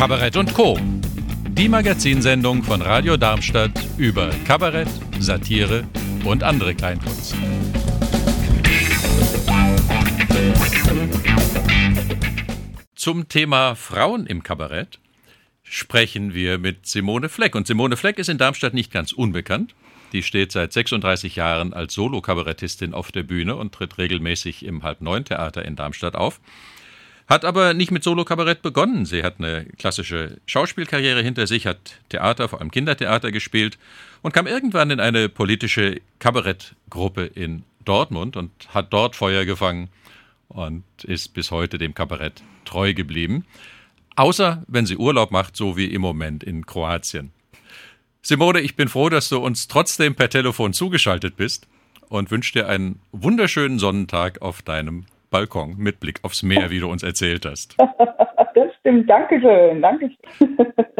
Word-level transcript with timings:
Kabarett 0.00 0.38
und 0.38 0.54
Co. 0.54 0.78
Die 1.50 1.68
Magazinsendung 1.68 2.62
von 2.62 2.80
Radio 2.80 3.18
Darmstadt 3.18 3.70
über 3.98 4.30
Kabarett, 4.46 4.88
Satire 5.18 5.86
und 6.24 6.42
andere 6.42 6.74
Kleinkunst. 6.74 7.34
Zum 12.94 13.28
Thema 13.28 13.74
Frauen 13.74 14.26
im 14.26 14.42
Kabarett 14.42 15.00
sprechen 15.62 16.32
wir 16.32 16.56
mit 16.56 16.86
Simone 16.86 17.28
Fleck. 17.28 17.54
Und 17.54 17.66
Simone 17.66 17.98
Fleck 17.98 18.18
ist 18.18 18.30
in 18.30 18.38
Darmstadt 18.38 18.72
nicht 18.72 18.90
ganz 18.90 19.12
unbekannt. 19.12 19.74
Die 20.14 20.22
steht 20.22 20.50
seit 20.50 20.72
36 20.72 21.36
Jahren 21.36 21.74
als 21.74 21.92
Solo-Kabarettistin 21.92 22.94
auf 22.94 23.12
der 23.12 23.24
Bühne 23.24 23.54
und 23.54 23.74
tritt 23.74 23.98
regelmäßig 23.98 24.64
im 24.64 24.82
Halb-Neun-Theater 24.82 25.62
in 25.62 25.76
Darmstadt 25.76 26.14
auf. 26.14 26.40
Hat 27.30 27.44
aber 27.44 27.74
nicht 27.74 27.92
mit 27.92 28.02
Solo-Kabarett 28.02 28.60
begonnen. 28.60 29.06
Sie 29.06 29.22
hat 29.22 29.36
eine 29.38 29.64
klassische 29.78 30.38
Schauspielkarriere 30.46 31.22
hinter 31.22 31.46
sich, 31.46 31.64
hat 31.64 32.00
Theater, 32.08 32.48
vor 32.48 32.58
allem 32.58 32.72
Kindertheater 32.72 33.30
gespielt 33.30 33.78
und 34.20 34.34
kam 34.34 34.48
irgendwann 34.48 34.90
in 34.90 34.98
eine 34.98 35.28
politische 35.28 36.00
Kabarettgruppe 36.18 37.26
in 37.26 37.62
Dortmund 37.84 38.36
und 38.36 38.50
hat 38.74 38.92
dort 38.92 39.14
Feuer 39.14 39.44
gefangen 39.44 39.90
und 40.48 40.82
ist 41.04 41.32
bis 41.32 41.52
heute 41.52 41.78
dem 41.78 41.94
Kabarett 41.94 42.42
treu 42.64 42.94
geblieben. 42.94 43.46
Außer 44.16 44.64
wenn 44.66 44.84
sie 44.84 44.96
Urlaub 44.96 45.30
macht, 45.30 45.54
so 45.54 45.76
wie 45.76 45.86
im 45.86 46.02
Moment 46.02 46.42
in 46.42 46.66
Kroatien. 46.66 47.30
Simone, 48.22 48.60
ich 48.60 48.74
bin 48.74 48.88
froh, 48.88 49.08
dass 49.08 49.28
du 49.28 49.38
uns 49.38 49.68
trotzdem 49.68 50.16
per 50.16 50.30
Telefon 50.30 50.72
zugeschaltet 50.72 51.36
bist 51.36 51.68
und 52.08 52.32
wünsche 52.32 52.54
dir 52.54 52.68
einen 52.68 52.98
wunderschönen 53.12 53.78
Sonnentag 53.78 54.42
auf 54.42 54.62
deinem 54.62 55.06
Balkon 55.30 55.76
mit 55.78 56.00
Blick 56.00 56.20
aufs 56.22 56.42
Meer, 56.42 56.70
wie 56.70 56.80
du 56.80 56.88
uns 56.88 57.02
erzählt 57.02 57.46
hast. 57.46 57.76
Das 58.52 58.74
stimmt, 58.80 59.08
Dankeschön, 59.08 59.80
Dankeschön. 59.80 60.16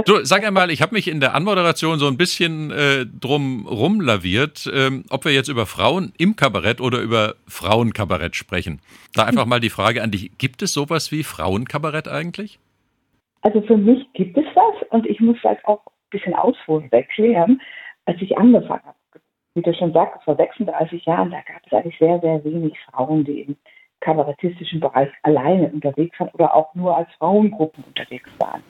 Du, 0.06 0.24
sag 0.24 0.46
einmal, 0.46 0.70
ich 0.70 0.80
habe 0.80 0.94
mich 0.94 1.08
in 1.08 1.20
der 1.20 1.34
Anmoderation 1.34 1.98
so 1.98 2.06
ein 2.06 2.16
bisschen 2.16 2.70
äh, 2.70 3.04
drum 3.04 3.66
rumlaviert, 3.66 4.70
ähm, 4.72 5.04
ob 5.10 5.24
wir 5.24 5.32
jetzt 5.32 5.48
über 5.48 5.66
Frauen 5.66 6.12
im 6.16 6.36
Kabarett 6.36 6.80
oder 6.80 7.00
über 7.00 7.34
Frauenkabarett 7.48 8.34
sprechen. 8.34 8.80
Da 9.14 9.24
einfach 9.24 9.44
mal 9.46 9.60
die 9.60 9.68
Frage 9.68 10.02
an 10.02 10.10
dich, 10.10 10.38
gibt 10.38 10.62
es 10.62 10.72
sowas 10.72 11.12
wie 11.12 11.22
Frauenkabarett 11.22 12.08
eigentlich? 12.08 12.58
Also 13.42 13.60
für 13.62 13.76
mich 13.76 14.10
gibt 14.14 14.38
es 14.38 14.44
das 14.54 14.88
und 14.90 15.06
ich 15.06 15.20
muss 15.20 15.36
halt 15.42 15.62
auch 15.64 15.84
ein 15.86 16.10
bisschen 16.10 16.34
ausholen, 16.34 16.90
erklären, 16.92 17.60
als 18.06 18.20
ich 18.22 18.38
angefangen 18.38 18.84
habe. 18.84 18.96
Wie 19.54 19.62
du 19.62 19.74
schon 19.74 19.92
sagst, 19.92 20.22
vor 20.24 20.36
36 20.36 21.04
Jahren, 21.04 21.30
da 21.30 21.38
gab 21.40 21.66
es 21.66 21.72
eigentlich 21.72 21.98
sehr, 21.98 22.20
sehr 22.20 22.42
wenig 22.44 22.78
Frauen, 22.90 23.24
die 23.24 23.40
im 23.40 23.56
kabarettistischen 24.00 24.80
Bereich 24.80 25.10
alleine 25.22 25.68
unterwegs 25.68 26.18
waren 26.18 26.30
oder 26.30 26.54
auch 26.54 26.74
nur 26.74 26.96
als 26.96 27.08
Frauengruppen 27.18 27.84
unterwegs 27.84 28.30
waren. 28.38 28.62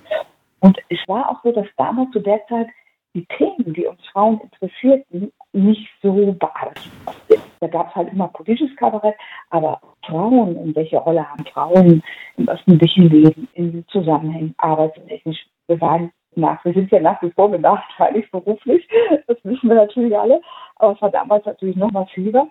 Und 0.61 0.79
es 0.89 0.99
war 1.07 1.31
auch 1.31 1.43
so, 1.43 1.53
dass 1.53 1.67
damals 1.77 2.11
zu 2.11 2.21
der 2.21 2.45
Zeit 2.47 2.69
die 3.15 3.27
Themen, 3.27 3.73
die 3.75 3.87
uns 3.87 4.01
Frauen 4.13 4.41
interessierten, 4.41 5.33
nicht 5.53 5.89
so 6.03 6.13
bearbeitet 6.33 6.91
sind. 7.29 7.43
Da 7.61 7.67
gab 7.67 7.89
es 7.89 7.95
halt 7.95 8.13
immer 8.13 8.29
politisches 8.29 8.75
Kabarett, 8.77 9.17
aber 9.51 9.81
Frauen, 10.07 10.57
in 10.57 10.75
welche 10.75 10.99
Rolle 10.99 11.29
haben 11.29 11.45
Frauen 11.47 12.03
im 12.37 12.49
öffentlichen 12.49 13.09
Leben, 13.09 13.49
in 13.55 13.85
Zusammenhängen, 13.89 14.55
arbeitstechnisch, 14.59 15.47
wir 15.67 15.81
waren 15.81 16.13
nach, 16.37 16.65
wir 16.65 16.73
sind 16.73 16.91
ja 16.91 17.01
nach 17.01 17.21
wie 17.23 17.31
vor 17.33 17.51
benachteiligt 17.51 18.31
beruflich, 18.31 18.89
das 19.27 19.37
wissen 19.43 19.69
wir 19.69 19.77
natürlich 19.77 20.17
alle, 20.17 20.41
aber 20.77 20.93
es 20.93 21.03
war 21.03 21.11
damals 21.11 21.45
natürlich 21.45 21.77
noch 21.77 21.91
massiver. 21.91 22.47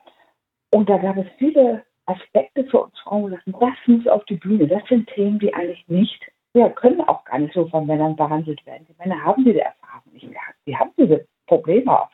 Und 0.71 0.89
da 0.89 0.97
gab 0.97 1.17
es 1.17 1.25
viele 1.37 1.83
Aspekte 2.09 2.65
für 2.65 2.83
uns 2.83 2.99
Frauen 2.99 3.31
lassen. 3.31 3.53
Das 3.59 3.75
muss 3.85 4.07
auf 4.07 4.25
die 4.25 4.35
Bühne. 4.35 4.67
Das 4.67 4.83
sind 4.87 5.07
Themen, 5.09 5.39
die 5.39 5.53
eigentlich 5.53 5.87
nicht, 5.87 6.21
ja, 6.53 6.69
können 6.69 7.01
auch 7.01 7.23
gar 7.25 7.39
nicht 7.39 7.53
so 7.53 7.67
von 7.67 7.85
Männern 7.85 8.15
behandelt 8.15 8.65
werden. 8.65 8.85
Die 8.89 8.95
Männer 8.97 9.23
haben 9.23 9.45
diese 9.45 9.61
Erfahrung 9.61 10.11
nicht 10.13 10.31
gehabt. 10.31 10.57
Die 10.65 10.75
haben 10.75 10.91
diese 10.97 11.27
Probleme 11.47 11.99
auch 11.99 12.09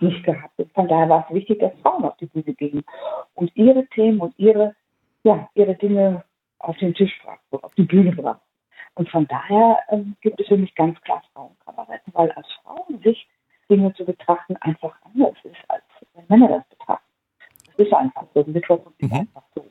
nicht 0.00 0.24
gehabt. 0.24 0.58
Und 0.58 0.72
von 0.72 0.88
daher 0.88 1.08
war 1.08 1.26
es 1.28 1.34
wichtig, 1.34 1.60
dass 1.60 1.72
Frauen 1.82 2.04
auf 2.04 2.16
die 2.18 2.26
Bühne 2.26 2.54
gingen 2.54 2.84
und 3.34 3.50
ihre 3.56 3.86
Themen 3.86 4.20
und 4.20 4.34
ihre, 4.38 4.74
ja, 5.24 5.48
ihre 5.54 5.74
Dinge 5.74 6.24
auf 6.58 6.76
den 6.78 6.94
Tisch 6.94 7.20
brachten, 7.22 7.64
auf 7.64 7.74
die 7.74 7.84
Bühne 7.84 8.12
brachten. 8.12 8.42
Und 8.94 9.08
von 9.08 9.26
daher 9.28 9.78
ähm, 9.88 10.16
gibt 10.20 10.40
es 10.40 10.48
für 10.48 10.56
mich 10.56 10.74
ganz 10.74 11.00
klar 11.02 11.22
Frauenkabaretten, 11.32 12.12
weil 12.14 12.30
als 12.32 12.46
Frauensicht 12.62 13.26
Dinge 13.70 13.94
zu 13.94 14.04
betrachten 14.04 14.56
einfach 14.56 14.94
anders 15.04 15.36
ist, 15.44 15.56
als 15.68 15.84
wenn 16.14 16.24
Männer 16.28 16.48
das 16.48 16.68
betrachten 16.68 17.09
ist 17.80 17.92
einfach 17.92 18.24
so. 18.34 18.42
Die 18.42 18.52
Situation 18.52 18.92
ist 18.98 19.10
mhm. 19.10 19.18
einfach 19.18 19.42
so. 19.54 19.66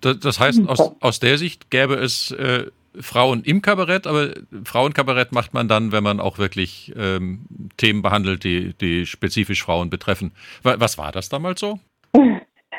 Das, 0.00 0.18
das 0.18 0.40
heißt, 0.40 0.68
aus, 0.68 0.92
aus 1.00 1.20
der 1.20 1.38
Sicht 1.38 1.70
gäbe 1.70 1.94
es 1.94 2.32
äh, 2.32 2.66
Frauen 3.00 3.42
im 3.44 3.62
Kabarett, 3.62 4.06
aber 4.06 4.30
Frauenkabarett 4.64 5.32
macht 5.32 5.54
man 5.54 5.68
dann, 5.68 5.92
wenn 5.92 6.02
man 6.02 6.20
auch 6.20 6.38
wirklich 6.38 6.92
ähm, 6.96 7.46
Themen 7.76 8.02
behandelt, 8.02 8.44
die, 8.44 8.74
die 8.74 9.06
spezifisch 9.06 9.62
Frauen 9.62 9.90
betreffen. 9.90 10.32
Was 10.62 10.98
war 10.98 11.12
das 11.12 11.28
damals 11.28 11.60
so? 11.60 11.78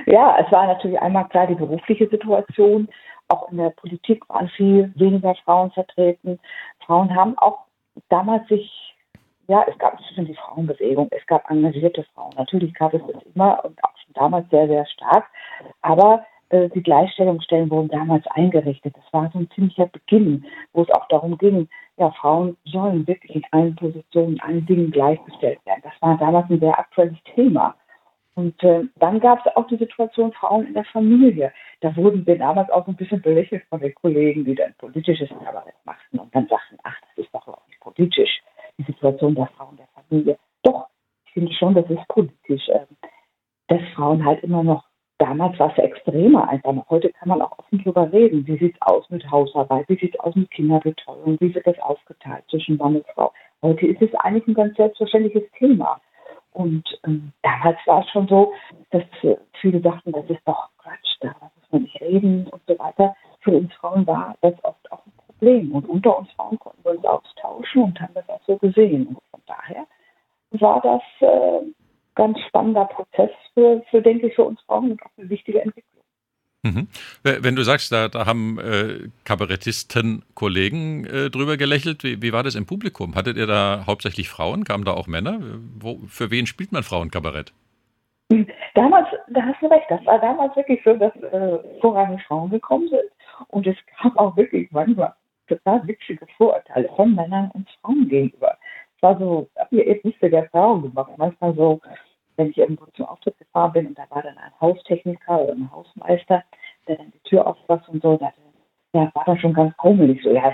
Ja, 0.06 0.38
es 0.44 0.52
war 0.52 0.68
natürlich 0.68 1.00
einmal 1.00 1.28
klar 1.30 1.48
die 1.48 1.56
berufliche 1.56 2.10
Situation. 2.10 2.90
Auch 3.30 3.50
in 3.52 3.58
der 3.58 3.70
Politik 3.70 4.28
waren 4.28 4.50
viel 4.50 4.92
weniger 4.96 5.34
Frauen 5.46 5.72
vertreten. 5.72 6.40
Frauen 6.86 7.16
haben 7.16 7.38
auch 7.38 7.60
damals 8.10 8.46
sich 8.50 8.70
ja, 9.48 9.66
es 9.70 9.78
gab 9.78 10.00
schon 10.16 10.26
die 10.26 10.36
Frauenbewegung, 10.36 11.10
es 11.12 11.26
gab 11.28 11.50
engagierte 11.50 12.06
Frauen. 12.14 12.34
Natürlich 12.38 12.74
gab 12.74 12.94
es 12.94 13.02
das 13.12 13.22
immer 13.36 13.64
und 13.66 13.82
auch 13.84 13.93
damals 14.14 14.50
sehr, 14.50 14.68
sehr 14.68 14.86
stark. 14.88 15.26
Aber 15.82 16.26
äh, 16.50 16.70
die 16.70 16.84
Gleichstellungsstellen 16.84 17.70
wurden 17.70 17.90
damals 17.90 18.26
eingerichtet. 18.28 18.96
Das 18.96 19.14
war 19.14 19.30
so 19.32 19.40
ein 19.40 19.50
ziemlicher 19.56 19.88
Beginn, 19.88 20.46
wo 20.74 20.84
es 20.84 20.92
auch 20.92 21.08
darum 21.08 21.38
ging, 21.38 21.68
ja, 21.98 22.12
Frauen 22.12 22.58
sollen 22.66 23.08
wirklich 23.08 23.36
in 23.36 23.44
allen 23.52 23.76
Positionen, 23.76 24.34
in 24.34 24.42
allen 24.42 24.66
Dingen 24.66 24.92
gleichgestellt 24.92 25.60
werden. 25.66 25.82
Das 25.84 25.94
war 26.02 26.18
damals 26.18 26.50
ein 26.50 26.60
sehr 26.60 26.78
aktuelles 26.78 27.18
Thema. 27.36 27.76
Und 28.36 28.62
äh, 28.64 28.84
dann 28.96 29.20
gab 29.20 29.46
es 29.46 29.56
auch 29.56 29.68
die 29.68 29.78
Situation 29.78 30.32
Frauen 30.34 30.66
in 30.68 30.74
der 30.74 30.86
Familie. 30.86 31.54
Da 31.82 31.96
wurden 31.96 32.26
wir 32.26 32.38
damals 32.38 32.70
auch 32.72 32.88
ein 32.88 32.96
bisschen 32.96 33.22
belächelt 33.22 33.64
von 33.70 33.80
den 33.80 33.94
Kollegen, 33.96 34.44
die 34.44 34.56
dann 34.56 34.74
politisches 34.80 35.30
Kabarett 35.30 35.76
machten 35.86 36.20
und 36.20 36.34
dann 36.34 36.48
sagten, 36.48 36.78
ach, 36.84 36.96
das 37.02 37.26
ist 37.26 37.34
doch 37.34 37.48
überhaupt 37.48 37.68
nicht 37.68 37.80
politisch 37.80 38.42
die 38.78 38.84
Situation 38.84 39.36
der 39.36 39.48
Frauen 39.48 39.78
der 39.78 39.88
Familie. 39.88 40.38
Doch, 40.64 40.88
ich 41.26 41.34
finde 41.34 41.54
schon, 41.54 41.76
das 41.76 41.90
ist 41.90 42.08
politisch, 42.08 42.68
äh, 42.70 42.86
dass 43.68 43.82
Frauen 43.96 44.26
halt 44.26 44.44
immer 44.44 44.64
noch, 44.64 44.84
damals 45.18 45.58
war 45.60 45.72
es 45.72 45.84
extremer 45.84 46.48
einfach 46.50 46.74
noch. 46.74 46.90
Heute 46.90 47.10
kann 47.12 47.30
man 47.30 47.42
auch 47.42 47.58
offen 47.60 47.80
drüber 47.84 48.12
reden. 48.12 48.46
Wie 48.48 48.58
sieht 48.58 48.76
es 48.76 48.82
aus 48.82 49.10
mit 49.10 49.30
Hausarbeit? 49.30 49.88
Wie 49.88 49.98
sieht 49.98 50.14
es 50.16 50.20
aus 50.20 50.36
mit 50.36 50.52
Kinderbetreuung? 50.52 51.38
Wie 51.40 51.54
wird 51.54 51.66
das 51.66 51.80
aufgeteilt 51.80 52.44
zwischen 52.50 52.78
Mann 52.78 52.98
und 52.98 53.08
Frau? 53.14 53.32
Heute 53.62 53.88
ist 53.88 54.02
es 54.02 54.14
eigentlich 54.16 54.48
ein 54.48 54.54
ganz 54.54 54.76
selbstverständliches 54.76 55.50
Thema. 55.58 56.00
Und 56.52 56.84
ähm, 57.06 57.32
damals 57.42 57.78
war 57.86 58.02
es 58.02 58.10
schon 58.12 58.28
so, 58.28 58.54
dass 58.92 59.04
äh, 59.24 59.38
viele 59.60 59.80
dachten, 59.80 60.12
das 60.12 60.30
ist 60.30 60.46
doch 60.46 60.70
Quatsch, 60.78 61.18
da 61.22 61.30
muss 61.30 61.72
man 61.72 61.82
nicht 61.84 62.00
reden 62.00 62.48
und 62.48 62.62
so 62.68 62.78
weiter. 62.78 63.16
Für 63.40 63.52
uns 63.52 63.74
Frauen 63.74 64.06
war 64.06 64.36
das 64.42 64.54
oft 64.64 64.92
auch 64.92 65.04
ein 65.06 65.14
Problem. 65.26 65.72
Und 65.72 65.90
unter 65.90 66.18
uns 66.18 66.32
Frauen 66.34 66.60
konnten 66.60 66.84
wir 66.84 66.92
uns 66.92 67.06
austauschen 67.06 67.84
und 67.84 68.00
haben 68.00 68.14
das 68.14 68.30
auch 68.30 68.42
so 68.46 68.58
gesehen. 68.58 69.08
Und 69.08 69.20
von 69.32 69.42
daher 69.48 69.86
war 70.52 70.82
das 70.82 71.02
äh, 71.28 71.66
ganz 72.16 72.40
spannender 72.48 72.86
Prozess 72.86 73.32
für, 73.54 73.84
für, 73.90 74.02
denke 74.02 74.28
ich, 74.28 74.36
für 74.36 74.44
uns 74.44 74.62
Frauen 74.62 74.92
und 74.92 75.04
auch 75.04 75.12
eine 75.18 75.30
wichtige 75.30 75.62
Entwicklung. 75.62 76.04
Mhm. 76.64 76.88
Wenn 77.24 77.58
du 77.58 77.64
sagst, 77.64 77.92
da, 77.92 78.08
da 78.08 78.26
haben 78.26 78.58
äh, 78.58 79.10
Kabarettisten 79.26 80.24
Kollegen 80.34 81.06
äh, 81.06 81.30
drüber 81.30 81.58
gelächelt, 81.58 82.06
wie, 82.06 82.22
wie, 82.22 82.32
war 82.32 82.44
das 82.44 82.56
im 82.56 82.66
Publikum? 82.66 83.16
Hattet 83.16 83.36
ihr 83.36 83.48
da 83.48 83.84
hauptsächlich 83.86 84.30
Frauen? 84.30 84.64
Kamen 84.64 84.86
da 84.86 84.94
auch 84.94 85.08
Männer? 85.08 85.42
Wo, 85.78 86.00
für 86.08 86.32
wen 86.32 86.46
spielt 86.46 86.72
man 86.72 86.84
Frauenkabarett? 86.84 87.52
Damals, 88.76 89.08
da 89.28 89.42
hast 89.44 89.62
du 89.62 89.68
recht, 89.68 89.86
das 89.90 90.04
war 90.06 90.20
damals 90.20 90.56
wirklich 90.56 90.80
so, 90.86 90.94
dass 90.96 91.14
äh, 91.18 91.60
vorrangig 91.82 92.24
Frauen 92.24 92.50
gekommen 92.50 92.88
sind. 92.88 93.12
Und 93.50 93.68
es 93.68 93.76
gab 94.02 94.18
auch 94.18 94.36
wirklich 94.38 94.72
manchmal 94.72 95.14
total 95.48 95.86
witzige 95.86 96.26
Vorurteile 96.38 96.90
von 96.96 97.14
Männern 97.14 97.52
und 97.54 97.68
Frauen 97.82 98.08
gegenüber. 98.08 98.58
Es 98.96 99.04
war 99.04 99.20
so, 99.20 99.50
ich 99.54 99.62
habe 99.62 99.76
mir 99.76 99.86
eben 99.86 100.08
nicht 100.08 100.22
der 100.22 100.32
Erfahrung 100.32 100.84
gemacht. 100.84 101.12
Manchmal 101.18 101.54
so, 101.56 101.82
wenn 102.38 102.50
ich 102.50 102.58
irgendwo 102.58 102.86
zum 102.96 103.06
Auftritt 103.06 103.38
gefahren 103.38 103.74
bin 103.74 103.88
und 103.88 103.98
da 103.98 104.04
war 104.10 104.22
dann 104.22 104.38
ein 104.38 104.52
Haustechniker 104.60 105.42
oder 105.42 105.54
ein 105.54 105.72
Hausmeister, 105.72 106.44
der 106.88 106.98
dann 106.98 107.12
die 107.12 107.30
Tür 107.30 107.48
aufpasst 107.48 107.88
und 107.90 108.02
so, 108.02 108.18
da 108.18 108.32
ja, 108.96 109.10
war 109.14 109.24
dann 109.26 109.40
schon 109.40 109.54
ganz 109.54 109.76
komisch. 109.78 110.22
So, 110.24 110.32
ja, 110.32 110.54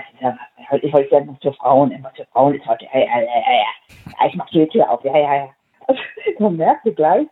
ich 0.80 0.92
wollte 0.92 1.14
ja 1.14 1.20
immer 1.20 1.36
für 1.42 1.52
Frauen, 1.52 1.90
immer 1.90 2.10
für 2.10 2.24
Frauen 2.26 2.54
ist 2.54 2.66
heute, 2.66 2.86
ja, 2.86 2.98
ja, 2.98 3.20
ja, 3.20 3.20
ja, 3.20 4.16
ja, 4.18 4.26
ich 4.26 4.34
mache 4.34 4.50
die 4.52 4.66
Tür 4.68 4.90
auf, 4.90 5.04
ja, 5.04 5.16
ja, 5.16 5.34
ja. 5.34 5.48
Also, 5.86 6.00
man 6.38 6.56
merkte 6.56 6.92
gleich, 6.92 7.26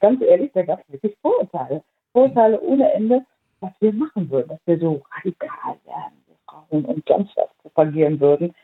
ganz 0.00 0.20
ehrlich, 0.22 0.50
da 0.52 0.62
gab 0.62 0.80
es 0.80 0.92
wirklich 0.92 1.16
Vorurteile. 1.22 1.82
Vorurteile 2.12 2.60
ohne 2.60 2.92
Ende, 2.92 3.24
was 3.60 3.72
wir 3.80 3.92
machen 3.92 4.28
würden, 4.30 4.48
dass 4.48 4.58
wir 4.66 4.78
so 4.78 5.02
radikal 5.16 5.76
werden 5.84 6.24
Frauen 6.54 6.84
und 6.84 7.06
sonst 7.06 7.36
was 7.36 7.48
propagieren 7.62 8.20
würden. 8.20 8.54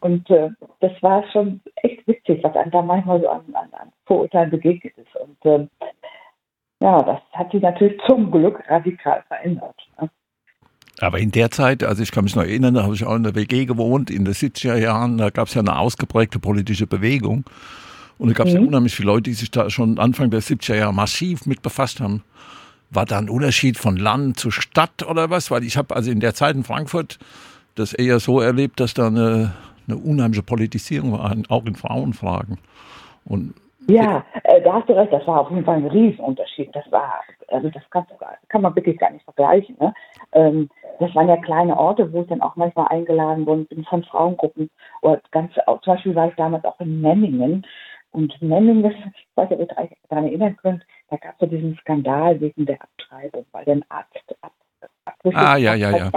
Und 0.00 0.28
äh, 0.30 0.50
das 0.80 0.92
war 1.02 1.24
schon 1.30 1.60
echt 1.76 2.06
witzig, 2.06 2.42
was 2.42 2.54
einem 2.56 2.70
da 2.70 2.82
manchmal 2.82 3.20
so 3.20 3.28
an, 3.28 3.44
an, 3.52 3.68
an 3.72 3.92
Vorurteilen 4.08 4.50
begegnet 4.50 4.94
ist. 4.96 5.14
Und 5.16 5.44
äh, 5.44 5.68
ja, 6.80 6.98
das 7.02 7.20
hat 7.32 7.52
sich 7.52 7.62
natürlich 7.62 8.00
zum 8.06 8.30
Glück 8.30 8.60
radikal 8.68 9.22
verändert. 9.28 9.76
Ne? 10.00 10.10
Aber 11.00 11.18
in 11.18 11.30
der 11.30 11.50
Zeit, 11.50 11.84
also 11.84 12.02
ich 12.02 12.10
kann 12.10 12.24
mich 12.24 12.34
noch 12.34 12.42
erinnern, 12.42 12.74
da 12.74 12.82
habe 12.82 12.94
ich 12.94 13.04
auch 13.04 13.14
in 13.14 13.22
der 13.22 13.36
WG 13.36 13.66
gewohnt, 13.66 14.10
in 14.10 14.24
den 14.24 14.34
70er 14.34 14.76
Jahren, 14.76 15.18
da 15.18 15.30
gab 15.30 15.46
es 15.46 15.54
ja 15.54 15.60
eine 15.60 15.78
ausgeprägte 15.78 16.40
politische 16.40 16.88
Bewegung. 16.88 17.44
Und 18.18 18.28
da 18.28 18.34
gab 18.34 18.48
es 18.48 18.54
mhm. 18.54 18.60
ja 18.60 18.66
unheimlich 18.66 18.96
viele 18.96 19.06
Leute, 19.06 19.30
die 19.30 19.34
sich 19.34 19.50
da 19.50 19.70
schon 19.70 19.98
Anfang 19.98 20.30
der 20.30 20.42
70er 20.42 20.74
Jahre 20.74 20.94
massiv 20.94 21.46
mit 21.46 21.62
befasst 21.62 22.00
haben. 22.00 22.24
War 22.90 23.04
da 23.04 23.18
ein 23.18 23.28
Unterschied 23.28 23.76
von 23.76 23.96
Land 23.96 24.40
zu 24.40 24.50
Stadt 24.50 25.06
oder 25.08 25.30
was? 25.30 25.50
Weil 25.50 25.62
ich 25.62 25.76
habe 25.76 25.94
also 25.94 26.10
in 26.10 26.20
der 26.20 26.34
Zeit 26.34 26.56
in 26.56 26.64
Frankfurt 26.64 27.18
das 27.76 27.92
eher 27.92 28.18
so 28.18 28.40
erlebt, 28.40 28.80
dass 28.80 28.94
da 28.94 29.06
eine, 29.06 29.52
eine 29.86 29.96
unheimliche 29.96 30.42
Politisierung 30.42 31.12
war, 31.12 31.36
auch 31.48 31.66
in 31.66 31.76
Frauenfragen. 31.76 32.58
Und 33.24 33.54
ja, 33.90 34.24
äh, 34.44 34.60
da 34.60 34.74
hast 34.74 34.88
du 34.88 34.92
recht, 34.94 35.12
das 35.12 35.26
war 35.26 35.40
auf 35.40 35.50
jeden 35.50 35.64
Fall 35.64 35.76
ein 35.76 35.86
Riesenunterschied. 35.86 36.74
Das 36.74 36.84
war, 36.92 37.20
also 37.48 37.70
das 37.70 37.82
kann, 37.90 38.04
kann 38.48 38.62
man 38.62 38.76
wirklich 38.76 38.98
gar 38.98 39.10
nicht 39.10 39.24
vergleichen. 39.24 39.76
Ne? 39.80 39.94
Ähm, 40.32 40.68
das 41.00 41.14
waren 41.14 41.28
ja 41.28 41.36
kleine 41.38 41.78
Orte, 41.78 42.12
wo 42.12 42.22
ich 42.22 42.28
dann 42.28 42.42
auch 42.42 42.56
manchmal 42.56 42.88
eingeladen 42.88 43.46
worden 43.46 43.66
bin 43.66 43.84
von 43.84 44.04
Frauengruppen. 44.04 44.68
Oder 45.00 45.20
ganz, 45.30 45.54
zum 45.54 45.94
Beispiel 45.94 46.14
war 46.14 46.28
ich 46.28 46.34
damals 46.34 46.64
auch 46.64 46.78
in 46.80 47.00
Memmingen. 47.00 47.66
Und 48.10 48.40
Memmingen, 48.42 48.84
ich 48.84 49.26
weiß 49.36 49.48
nicht, 49.50 49.60
ob 49.60 49.70
ihr 49.70 49.78
euch 49.82 49.90
daran 50.08 50.26
erinnern 50.26 50.56
könnt, 50.56 50.82
da 51.08 51.16
gab 51.16 51.32
es 51.34 51.38
so 51.40 51.46
diesen 51.46 51.76
Skandal 51.76 52.40
wegen 52.40 52.66
der 52.66 52.78
Abtreibung, 52.82 53.46
weil 53.52 53.64
der 53.64 53.80
Arzt 53.88 54.36
ab, 54.42 54.52
ah, 55.34 55.56
ja, 55.56 55.74
ja, 55.74 55.90
ja. 55.90 56.10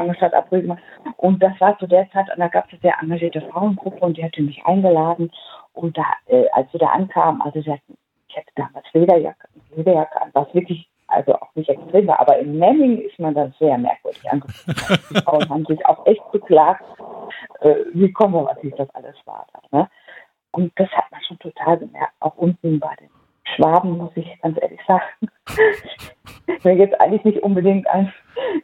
Und 1.17 1.41
das 1.41 1.59
war 1.59 1.77
zu 1.79 1.87
der 1.87 2.09
Zeit, 2.11 2.27
und 2.33 2.39
da 2.39 2.47
gab 2.47 2.65
es 2.65 2.73
eine 2.73 2.81
sehr 2.81 2.95
engagierte 3.01 3.41
Frauengruppe 3.41 4.05
und 4.05 4.17
die 4.17 4.23
hatte 4.23 4.41
mich 4.41 4.65
eingeladen. 4.65 5.31
Und 5.73 5.97
da, 5.97 6.05
äh, 6.27 6.47
als 6.51 6.71
wir 6.73 6.79
da 6.79 6.87
ankamen, 6.87 7.41
also 7.41 7.61
sie 7.61 7.73
ich 8.31 8.37
hatte 8.37 8.51
damals 8.55 8.85
Lederjacke, 8.93 9.47
Lederjacke 9.75 10.21
an, 10.21 10.29
was 10.33 10.53
wirklich, 10.53 10.87
also 11.07 11.35
auch 11.35 11.53
nicht 11.55 11.69
extrem 11.69 12.07
war, 12.07 12.19
aber 12.21 12.39
in 12.39 12.57
Memmingen 12.57 13.01
ist 13.01 13.19
man 13.19 13.33
dann 13.33 13.53
sehr 13.59 13.77
merkwürdig 13.77 14.29
angefangen. 14.31 14.99
Die 15.09 15.21
Frauen 15.21 15.49
haben 15.49 15.65
sich 15.65 15.85
auch 15.85 16.05
echt 16.05 16.31
beklagt, 16.31 16.83
äh, 17.59 17.75
wie 17.93 18.11
konservativ 18.11 18.73
das 18.77 18.89
alles 18.95 19.15
war. 19.25 19.45
Da, 19.53 19.77
ne? 19.77 19.89
Und 20.51 20.71
das 20.77 20.89
hat 20.91 21.11
man 21.11 21.21
schon 21.23 21.39
total 21.39 21.77
gemerkt, 21.77 22.13
auch 22.19 22.35
unten 22.37 22.79
bei 22.79 22.93
den 22.99 23.09
Schwaben, 23.55 23.97
muss 23.97 24.11
ich 24.15 24.41
ganz 24.41 24.57
ehrlich 24.61 24.79
sagen. 24.87 25.29
ich 26.47 26.63
will 26.63 26.77
jetzt 26.77 26.99
eigentlich 27.01 27.23
nicht 27.23 27.43
unbedingt 27.43 27.89
als 27.89 28.09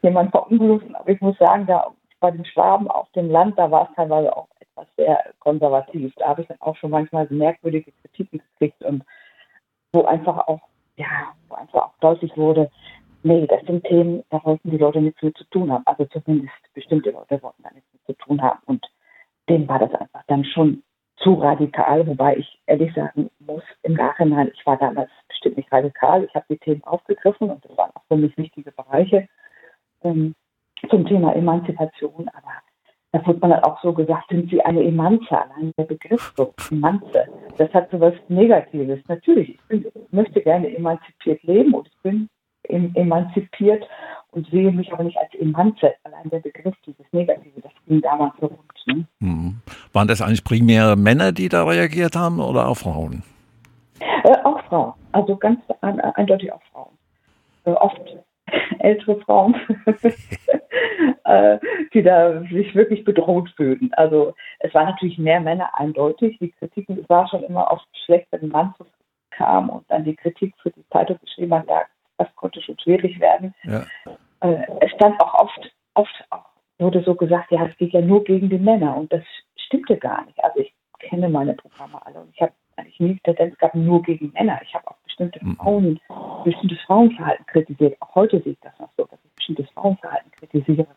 jemand 0.01 0.31
verunglückt, 0.31 0.93
aber 0.95 1.09
ich 1.09 1.19
muss 1.21 1.37
sagen, 1.37 1.65
da 1.65 1.91
bei 2.19 2.31
den 2.31 2.45
Schwaben 2.45 2.89
auf 2.89 3.09
dem 3.11 3.29
Land, 3.29 3.59
da 3.59 3.69
war 3.69 3.89
es 3.89 3.95
teilweise 3.95 4.35
auch 4.35 4.47
etwas 4.77 4.87
sehr 4.95 5.33
konservativ. 5.39 6.13
Da 6.15 6.29
habe 6.29 6.41
ich 6.41 6.47
dann 6.47 6.61
auch 6.61 6.75
schon 6.75 6.91
manchmal 6.91 7.27
merkwürdige 7.29 7.91
Kritiken 7.91 8.39
gekriegt 8.39 8.83
und 8.83 9.03
wo 9.91 10.03
einfach 10.03 10.47
auch, 10.47 10.61
ja, 10.97 11.33
wo 11.47 11.55
einfach 11.55 11.83
auch 11.83 11.97
deutlich 11.99 12.35
wurde, 12.37 12.69
nee, 13.23 13.47
das 13.47 13.61
sind 13.65 13.83
Themen, 13.85 14.23
da 14.29 14.43
wollten 14.43 14.71
die 14.71 14.77
Leute 14.77 15.01
nichts 15.01 15.21
mit 15.21 15.37
zu 15.37 15.45
tun 15.45 15.71
haben. 15.71 15.83
Also 15.85 16.05
zumindest 16.05 16.53
bestimmte 16.73 17.11
Leute 17.11 17.41
wollten 17.41 17.63
da 17.63 17.71
nichts 17.73 17.89
mit 17.93 18.05
zu 18.05 18.13
tun 18.25 18.41
haben. 18.41 18.59
Und 18.65 18.85
denen 19.49 19.67
war 19.67 19.79
das 19.79 19.93
einfach 19.93 20.23
dann 20.27 20.45
schon 20.45 20.83
zu 21.17 21.33
radikal, 21.33 22.05
wobei 22.05 22.37
ich 22.37 22.61
ehrlich 22.67 22.93
sagen 22.93 23.31
muss, 23.39 23.63
im 23.81 23.93
Nachhinein, 23.93 24.51
ich 24.53 24.65
war 24.65 24.77
damals 24.77 25.09
bestimmt 25.27 25.57
nicht 25.57 25.71
radikal, 25.71 26.23
ich 26.23 26.35
habe 26.35 26.45
die 26.49 26.59
Themen 26.59 26.83
aufgegriffen 26.83 27.49
und 27.49 27.65
das 27.65 27.75
waren 27.75 27.89
auch 27.95 28.03
für 28.07 28.17
mich 28.17 28.37
wichtige 28.37 28.71
Bereiche 28.71 29.27
ähm, 30.03 30.35
zum 30.91 31.07
Thema 31.07 31.35
Emanzipation, 31.35 32.29
aber 32.29 32.53
da 33.17 33.25
wurde 33.25 33.39
man 33.39 33.51
dann 33.51 33.63
auch 33.63 33.81
so 33.81 33.93
gesagt, 33.93 34.29
sind 34.29 34.49
Sie 34.49 34.61
eine 34.61 34.83
Emanze, 34.83 35.31
allein 35.31 35.71
der 35.77 35.85
Begriff 35.85 36.33
so, 36.37 36.53
Emanze, 36.71 37.27
das 37.57 37.73
hat 37.73 37.89
so 37.91 37.99
was 37.99 38.13
Negatives. 38.27 38.99
Natürlich, 39.07 39.49
ich, 39.49 39.61
bin, 39.67 39.85
möchte 40.11 40.41
gerne 40.41 40.75
emanzipiert 40.75 41.41
leben 41.43 41.73
und 41.73 41.87
ich 41.87 41.97
bin 42.03 42.29
emanzipiert 42.69 43.87
und 44.31 44.47
sehe 44.49 44.71
mich 44.71 44.91
aber 44.91 45.03
nicht 45.03 45.17
als 45.17 45.33
Emanze, 45.35 45.93
allein 46.03 46.29
der 46.29 46.39
Begriff, 46.39 46.75
dieses 46.85 47.05
Negative, 47.11 47.61
das 47.61 47.71
ging 47.87 48.01
damals 48.01 48.33
so 48.39 48.47
rund. 48.47 48.59
Ne? 48.85 49.05
Mhm. 49.19 49.61
Waren 49.93 50.07
das 50.07 50.21
eigentlich 50.21 50.43
primär 50.43 50.95
Männer, 50.95 51.31
die 51.31 51.49
da 51.49 51.63
reagiert 51.63 52.15
haben 52.15 52.39
oder 52.39 52.67
auch 52.67 52.75
Frauen? 52.75 53.23
Äh, 53.99 54.37
auch 54.43 54.61
Frauen, 54.65 54.93
also 55.13 55.37
ganz 55.37 55.59
eindeutig 55.81 56.51
auch 56.51 56.61
Frauen. 56.71 56.97
Äh, 57.63 57.71
oft 57.71 58.01
ältere 58.79 59.19
Frauen, 59.21 59.55
äh, 61.25 61.59
die 61.93 62.03
da 62.03 62.41
sich 62.43 62.73
wirklich 62.75 63.03
bedroht 63.03 63.49
fühlten. 63.55 63.91
Also 63.93 64.33
es 64.59 64.73
waren 64.73 64.87
natürlich 64.87 65.17
mehr 65.17 65.39
Männer 65.39 65.69
eindeutig. 65.77 66.37
Die 66.39 66.51
Kritik 66.51 66.87
war 67.07 67.27
schon 67.27 67.43
immer 67.43 67.69
oft 67.71 67.87
schlecht, 68.05 68.27
wenn 68.31 68.41
ein 68.41 68.49
Mann 68.49 68.73
kam 69.31 69.69
und 69.69 69.89
dann 69.89 70.03
die 70.03 70.15
Kritik 70.15 70.53
für 70.61 70.71
die 70.71 70.87
Zeitung 70.91 71.17
geschrieben 71.19 71.53
hat, 71.53 71.67
ja, 71.67 71.83
das 72.17 72.27
konnte 72.35 72.61
schon 72.61 72.79
schwierig 72.79 73.19
werden. 73.19 73.53
Ja. 73.63 73.85
Äh, 74.41 74.65
es 74.81 74.91
stand 74.91 75.19
auch 75.21 75.33
oft, 75.35 75.71
oft 75.93 76.25
wurde 76.79 77.03
so 77.03 77.15
gesagt, 77.15 77.51
ja, 77.51 77.65
es 77.65 77.77
geht 77.77 77.93
ja 77.93 78.01
nur 78.01 78.23
gegen 78.23 78.49
die 78.49 78.57
Männer 78.57 78.95
und 78.97 79.11
das 79.11 79.23
stimmte 79.55 79.97
gar 79.97 80.25
nicht. 80.25 80.43
Also 80.43 80.59
ich 80.59 80.73
kenne 80.99 81.29
meine 81.29 81.53
Programme 81.53 82.03
alle 82.05 82.19
und 82.19 82.33
ich 82.33 82.41
habe 82.41 82.53
eigentlich 82.75 82.99
nie 82.99 83.19
Tendenz 83.23 83.57
gehabt, 83.57 83.75
nur 83.75 84.01
gegen 84.01 84.31
Männer. 84.33 84.59
Ich 84.63 84.73
habe 84.73 84.87
auch 84.87 84.96
bestimmte 85.17 85.45
mhm. 85.45 85.55
Frauen, 85.55 85.99
bestimmtes 86.43 86.79
Frauenverhalten 86.85 87.45
kritisiert. 87.47 87.97
Auch 88.01 88.15
heute 88.15 88.41
sehe 88.41 88.53
ich 88.53 88.59
das 88.61 88.77
noch 88.79 88.89
so, 88.97 89.05
dass 89.05 89.19
ich 89.23 89.31
bestimmtes 89.35 89.69
Frauenverhalten 89.71 90.31
kritisiere. 90.31 90.87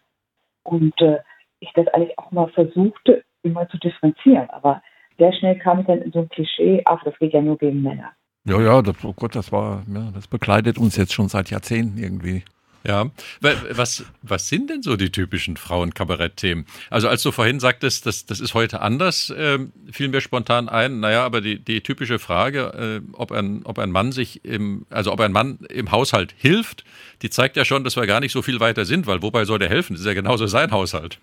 Und 0.62 1.00
äh, 1.00 1.18
ich 1.60 1.70
das 1.74 1.88
eigentlich 1.88 2.18
auch 2.18 2.30
mal 2.30 2.48
versuchte, 2.48 3.24
immer 3.42 3.68
zu 3.68 3.78
differenzieren. 3.78 4.48
Aber 4.50 4.82
sehr 5.18 5.32
schnell 5.32 5.58
kam 5.58 5.80
ich 5.80 5.86
dann 5.86 6.02
in 6.02 6.12
so 6.12 6.20
ein 6.20 6.28
Klischee, 6.28 6.82
ach, 6.86 7.02
das 7.04 7.18
geht 7.18 7.32
ja 7.32 7.40
nur 7.40 7.58
gegen 7.58 7.82
Männer. 7.82 8.12
Ja, 8.44 8.60
ja, 8.60 8.80
das, 8.80 9.04
oh 9.04 9.12
Gott, 9.12 9.34
das 9.34 9.52
war, 9.52 9.82
ja, 9.92 10.10
das 10.14 10.26
begleitet 10.26 10.78
uns 10.78 10.96
jetzt 10.96 11.12
schon 11.12 11.28
seit 11.28 11.50
Jahrzehnten 11.50 11.98
irgendwie. 11.98 12.42
Ja, 12.82 13.10
was, 13.40 14.06
was 14.22 14.48
sind 14.48 14.70
denn 14.70 14.80
so 14.80 14.96
die 14.96 15.12
typischen 15.12 15.58
Frauenkabarett-Themen? 15.58 16.64
Also 16.88 17.08
als 17.08 17.22
du 17.22 17.30
vorhin 17.30 17.60
sagtest, 17.60 18.06
das, 18.06 18.24
das 18.24 18.40
ist 18.40 18.54
heute 18.54 18.80
anders, 18.80 19.28
äh, 19.28 19.58
fiel 19.92 20.08
mir 20.08 20.22
spontan 20.22 20.70
ein, 20.70 21.00
naja, 21.00 21.26
aber 21.26 21.42
die, 21.42 21.58
die 21.58 21.82
typische 21.82 22.18
Frage, 22.18 23.02
äh, 23.02 23.12
ob, 23.12 23.32
ein, 23.32 23.60
ob 23.64 23.78
ein 23.78 23.90
Mann 23.90 24.12
sich 24.12 24.46
im, 24.46 24.86
also 24.88 25.12
ob 25.12 25.20
ein 25.20 25.32
Mann 25.32 25.58
im 25.68 25.92
Haushalt 25.92 26.34
hilft, 26.38 26.84
die 27.20 27.28
zeigt 27.28 27.58
ja 27.58 27.66
schon, 27.66 27.84
dass 27.84 27.96
wir 27.96 28.06
gar 28.06 28.20
nicht 28.20 28.32
so 28.32 28.40
viel 28.40 28.60
weiter 28.60 28.86
sind, 28.86 29.06
weil 29.06 29.22
wobei 29.22 29.44
soll 29.44 29.58
der 29.58 29.68
helfen? 29.68 29.92
Das 29.92 30.00
ist 30.00 30.06
ja 30.06 30.14
genauso 30.14 30.46
sein 30.46 30.70
Haushalt. 30.70 31.18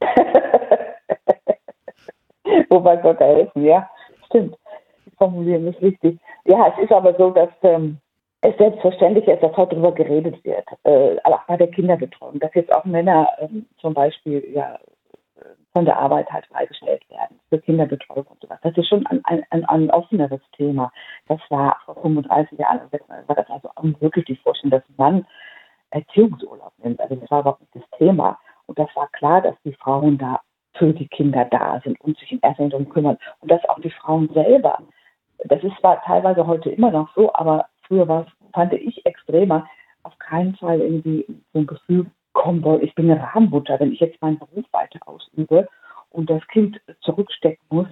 wobei 2.68 3.00
soll 3.00 3.16
der 3.16 3.26
helfen, 3.26 3.64
ja, 3.64 3.88
stimmt. 4.26 4.54
Ich 5.06 5.14
formuliere 5.16 5.60
mich 5.60 5.80
richtig. 5.80 6.18
Ja, 6.44 6.74
es 6.76 6.84
ist 6.84 6.92
aber 6.92 7.14
so, 7.16 7.30
dass 7.30 7.48
ähm, 7.62 7.96
es 8.42 8.56
selbstverständlich 8.56 9.26
ist, 9.28 9.42
dass 9.42 9.56
heute 9.56 9.76
darüber 9.76 9.92
geredet 9.92 10.42
wird, 10.44 10.66
äh, 10.84 11.16
auch 11.24 11.42
bei 11.46 11.56
der 11.56 11.68
Kinderbetreuung, 11.68 12.38
dass 12.40 12.54
jetzt 12.54 12.72
auch 12.72 12.84
Männer 12.84 13.28
äh, 13.38 13.48
zum 13.80 13.92
Beispiel 13.92 14.46
ja, 14.52 14.78
von 15.72 15.84
der 15.84 15.98
Arbeit 15.98 16.30
halt 16.30 16.46
freigestellt 16.46 17.08
werden 17.10 17.38
für 17.48 17.58
Kinderbetreuung 17.58 18.26
und 18.26 18.40
sowas. 18.40 18.58
Das 18.62 18.76
ist 18.76 18.88
schon 18.88 19.06
ein, 19.06 19.22
ein, 19.24 19.64
ein, 19.64 19.90
offeneres 19.90 20.40
Thema. 20.56 20.92
Das 21.28 21.40
war 21.48 21.76
vor 21.84 21.96
35 22.02 22.58
Jahren, 22.58 22.80
war 23.26 23.36
das 23.36 23.48
also 23.50 23.70
wirklich 24.00 24.24
die 24.24 24.36
Vorstellung, 24.36 24.72
dass 24.72 24.88
ein 24.88 24.94
Mann 24.96 25.26
Erziehungsurlaub 25.90 26.72
nimmt. 26.78 27.00
Also 27.00 27.16
das 27.16 27.30
war 27.30 27.40
überhaupt 27.40 27.60
nicht 27.60 27.74
das 27.74 27.98
Thema. 27.98 28.38
Und 28.66 28.78
das 28.78 28.88
war 28.94 29.08
klar, 29.08 29.42
dass 29.42 29.54
die 29.64 29.74
Frauen 29.74 30.18
da 30.18 30.40
für 30.74 30.92
die 30.92 31.08
Kinder 31.08 31.44
da 31.46 31.80
sind 31.84 32.00
und 32.00 32.16
sich 32.18 32.32
in 32.32 32.40
erster 32.40 32.62
Linie 32.62 32.78
darum 32.78 32.88
kümmern. 32.88 33.18
Und 33.40 33.50
dass 33.50 33.64
auch 33.68 33.80
die 33.80 33.90
Frauen 33.90 34.28
selber, 34.32 34.78
das 35.44 35.62
ist 35.62 35.76
zwar 35.80 36.00
teilweise 36.02 36.46
heute 36.46 36.70
immer 36.70 36.90
noch 36.90 37.12
so, 37.14 37.32
aber 37.34 37.66
früher 37.90 38.06
war 38.06 38.26
es, 38.26 38.52
fand 38.54 38.72
ich 38.72 39.04
extremer, 39.04 39.66
auf 40.04 40.16
keinen 40.18 40.54
Fall 40.56 40.80
irgendwie 40.80 41.26
so 41.52 41.58
ein 41.58 41.66
Gefühl 41.66 42.06
kommen 42.32 42.62
soll, 42.62 42.82
ich 42.84 42.94
bin 42.94 43.10
eine 43.10 43.20
Rahmenmutter, 43.20 43.78
wenn 43.80 43.92
ich 43.92 44.00
jetzt 44.00 44.22
meinen 44.22 44.38
Beruf 44.38 44.64
weiter 44.70 45.00
ausübe 45.06 45.68
und 46.10 46.30
das 46.30 46.46
Kind 46.48 46.80
zurückstecken 47.00 47.64
muss, 47.68 47.88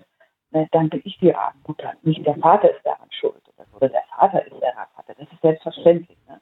äh, 0.52 0.66
dann 0.70 0.88
bin 0.88 1.02
ich 1.04 1.18
die 1.18 1.30
Rahmenmutter. 1.30 1.92
Nicht 2.02 2.24
der 2.24 2.36
Vater 2.36 2.70
ist 2.70 2.84
daran 2.84 3.08
schuld 3.10 3.42
oder 3.74 3.88
der 3.88 4.04
Vater 4.16 4.46
ist 4.46 4.60
der 4.60 4.72
Vater. 4.94 5.14
Das 5.18 5.28
ist 5.32 5.42
selbstverständlich, 5.42 6.18
ne? 6.28 6.40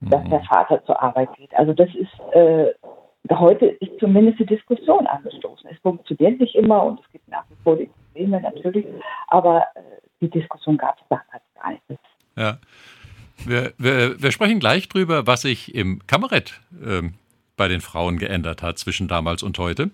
dass 0.00 0.24
der 0.28 0.40
mhm. 0.40 0.44
Vater 0.44 0.84
zur 0.84 1.00
Arbeit 1.00 1.32
geht. 1.36 1.54
Also 1.54 1.72
das 1.72 1.88
ist, 1.94 2.34
äh, 2.34 2.72
heute 3.30 3.66
ist 3.66 3.98
zumindest 4.00 4.38
die 4.38 4.46
Diskussion 4.46 5.06
angestoßen. 5.06 5.68
Es 5.70 5.78
funktioniert 5.80 6.40
nicht 6.40 6.54
immer 6.54 6.84
und 6.84 7.00
es 7.00 7.12
gibt 7.12 7.28
nach 7.28 7.44
wie 7.50 7.56
vor 7.62 7.76
die 7.76 7.86
Probleme 7.86 8.40
natürlich, 8.40 8.86
aber 9.28 9.66
äh, 9.74 9.80
die 10.20 10.30
Diskussion 10.30 10.78
gab 10.78 10.96
es 10.98 11.08
damals 11.08 11.42
gar 11.54 11.70
nicht. 11.70 12.00
Ja. 12.36 12.58
Wir, 13.44 13.72
wir, 13.78 14.20
wir, 14.20 14.32
sprechen 14.32 14.60
gleich 14.60 14.88
drüber, 14.88 15.26
was 15.26 15.42
sich 15.42 15.74
im 15.74 16.06
Kabarett 16.06 16.60
äh, 16.84 17.02
bei 17.56 17.68
den 17.68 17.80
Frauen 17.80 18.18
geändert 18.18 18.62
hat 18.62 18.78
zwischen 18.78 19.08
damals 19.08 19.42
und 19.42 19.58
heute. 19.58 19.90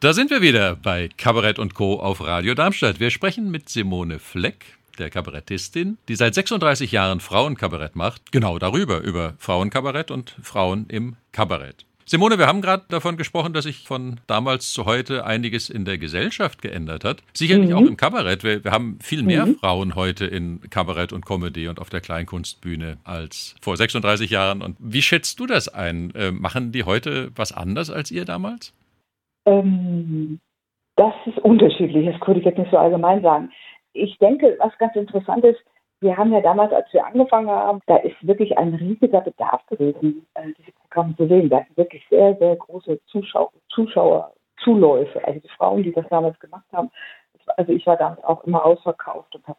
Da 0.00 0.12
sind 0.12 0.30
wir 0.30 0.42
wieder 0.42 0.76
bei 0.76 1.08
Kabarett 1.16 1.58
und 1.58 1.74
Co. 1.74 1.98
auf 1.98 2.20
Radio 2.20 2.54
Darmstadt. 2.54 3.00
Wir 3.00 3.10
sprechen 3.10 3.50
mit 3.50 3.68
Simone 3.68 4.18
Fleck, 4.18 4.76
der 4.98 5.10
Kabarettistin, 5.10 5.98
die 6.08 6.16
seit 6.16 6.34
36 6.34 6.92
Jahren 6.92 7.20
Frauenkabarett 7.20 7.96
macht. 7.96 8.30
Genau 8.30 8.58
darüber, 8.58 9.00
über 9.00 9.34
Frauenkabarett 9.38 10.10
und 10.10 10.36
Frauen 10.42 10.86
im 10.88 11.16
Kabarett. 11.32 11.85
Simone, 12.08 12.38
wir 12.38 12.46
haben 12.46 12.62
gerade 12.62 12.84
davon 12.88 13.16
gesprochen, 13.16 13.52
dass 13.52 13.64
sich 13.64 13.82
von 13.82 14.20
damals 14.28 14.72
zu 14.72 14.86
heute 14.86 15.26
einiges 15.26 15.68
in 15.68 15.84
der 15.84 15.98
Gesellschaft 15.98 16.62
geändert 16.62 17.02
hat. 17.02 17.16
Sicherlich 17.32 17.70
mhm. 17.70 17.76
auch 17.76 17.80
im 17.80 17.96
Kabarett. 17.96 18.44
Wir, 18.44 18.62
wir 18.62 18.70
haben 18.70 19.00
viel 19.02 19.24
mehr 19.24 19.44
mhm. 19.44 19.56
Frauen 19.56 19.96
heute 19.96 20.24
in 20.24 20.60
Kabarett 20.70 21.12
und 21.12 21.26
Comedy 21.26 21.66
und 21.66 21.80
auf 21.80 21.90
der 21.90 22.00
Kleinkunstbühne 22.00 22.98
als 23.02 23.56
vor 23.60 23.76
36 23.76 24.30
Jahren. 24.30 24.62
Und 24.62 24.76
wie 24.78 25.02
schätzt 25.02 25.40
du 25.40 25.46
das 25.46 25.66
ein? 25.66 26.12
Äh, 26.14 26.30
machen 26.30 26.70
die 26.70 26.84
heute 26.84 27.32
was 27.34 27.50
anders 27.50 27.90
als 27.90 28.12
ihr 28.12 28.24
damals? 28.24 28.72
Ähm, 29.44 30.38
das 30.94 31.14
ist 31.26 31.38
unterschiedlich. 31.38 32.06
Das 32.06 32.20
könnte 32.20 32.38
ich 32.38 32.46
jetzt 32.46 32.58
nicht 32.58 32.70
so 32.70 32.78
allgemein 32.78 33.20
sagen. 33.22 33.50
Ich 33.94 34.16
denke, 34.18 34.54
was 34.60 34.78
ganz 34.78 34.94
interessant 34.94 35.44
ist, 35.44 35.58
wir 36.00 36.16
haben 36.16 36.32
ja 36.32 36.40
damals, 36.40 36.72
als 36.72 36.92
wir 36.92 37.06
angefangen 37.06 37.48
haben, 37.48 37.80
da 37.86 37.96
ist 37.96 38.16
wirklich 38.26 38.56
ein 38.58 38.74
riesiger 38.74 39.20
Bedarf 39.20 39.64
gewesen, 39.66 40.26
äh, 40.34 40.52
diese 40.58 40.72
Programme 40.72 41.16
zu 41.16 41.26
sehen. 41.26 41.50
Wir 41.50 41.58
hatten 41.58 41.76
wirklich 41.76 42.06
sehr, 42.10 42.36
sehr 42.36 42.56
große 42.56 43.00
Zuschauer, 43.06 43.50
Zuschauerzuläufe. 43.70 45.24
Also 45.26 45.40
die 45.40 45.48
Frauen, 45.48 45.82
die 45.82 45.92
das 45.92 46.06
damals 46.08 46.38
gemacht 46.38 46.66
haben. 46.72 46.90
Also 47.56 47.72
ich 47.72 47.86
war 47.86 47.96
damals 47.96 48.22
auch 48.24 48.44
immer 48.44 48.64
ausverkauft 48.64 49.34
und 49.34 49.46
habe 49.46 49.58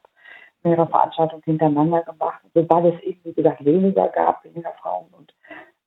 mehrere 0.64 0.88
Veranstaltungen 0.88 1.44
hintereinander 1.44 2.02
gemacht, 2.04 2.42
weil 2.54 2.86
es 2.88 3.02
eben, 3.02 3.20
wie 3.24 3.34
gesagt, 3.34 3.64
weniger 3.64 4.08
gab, 4.10 4.44
weniger 4.44 4.74
Frauen 4.82 5.08
und, 5.18 5.34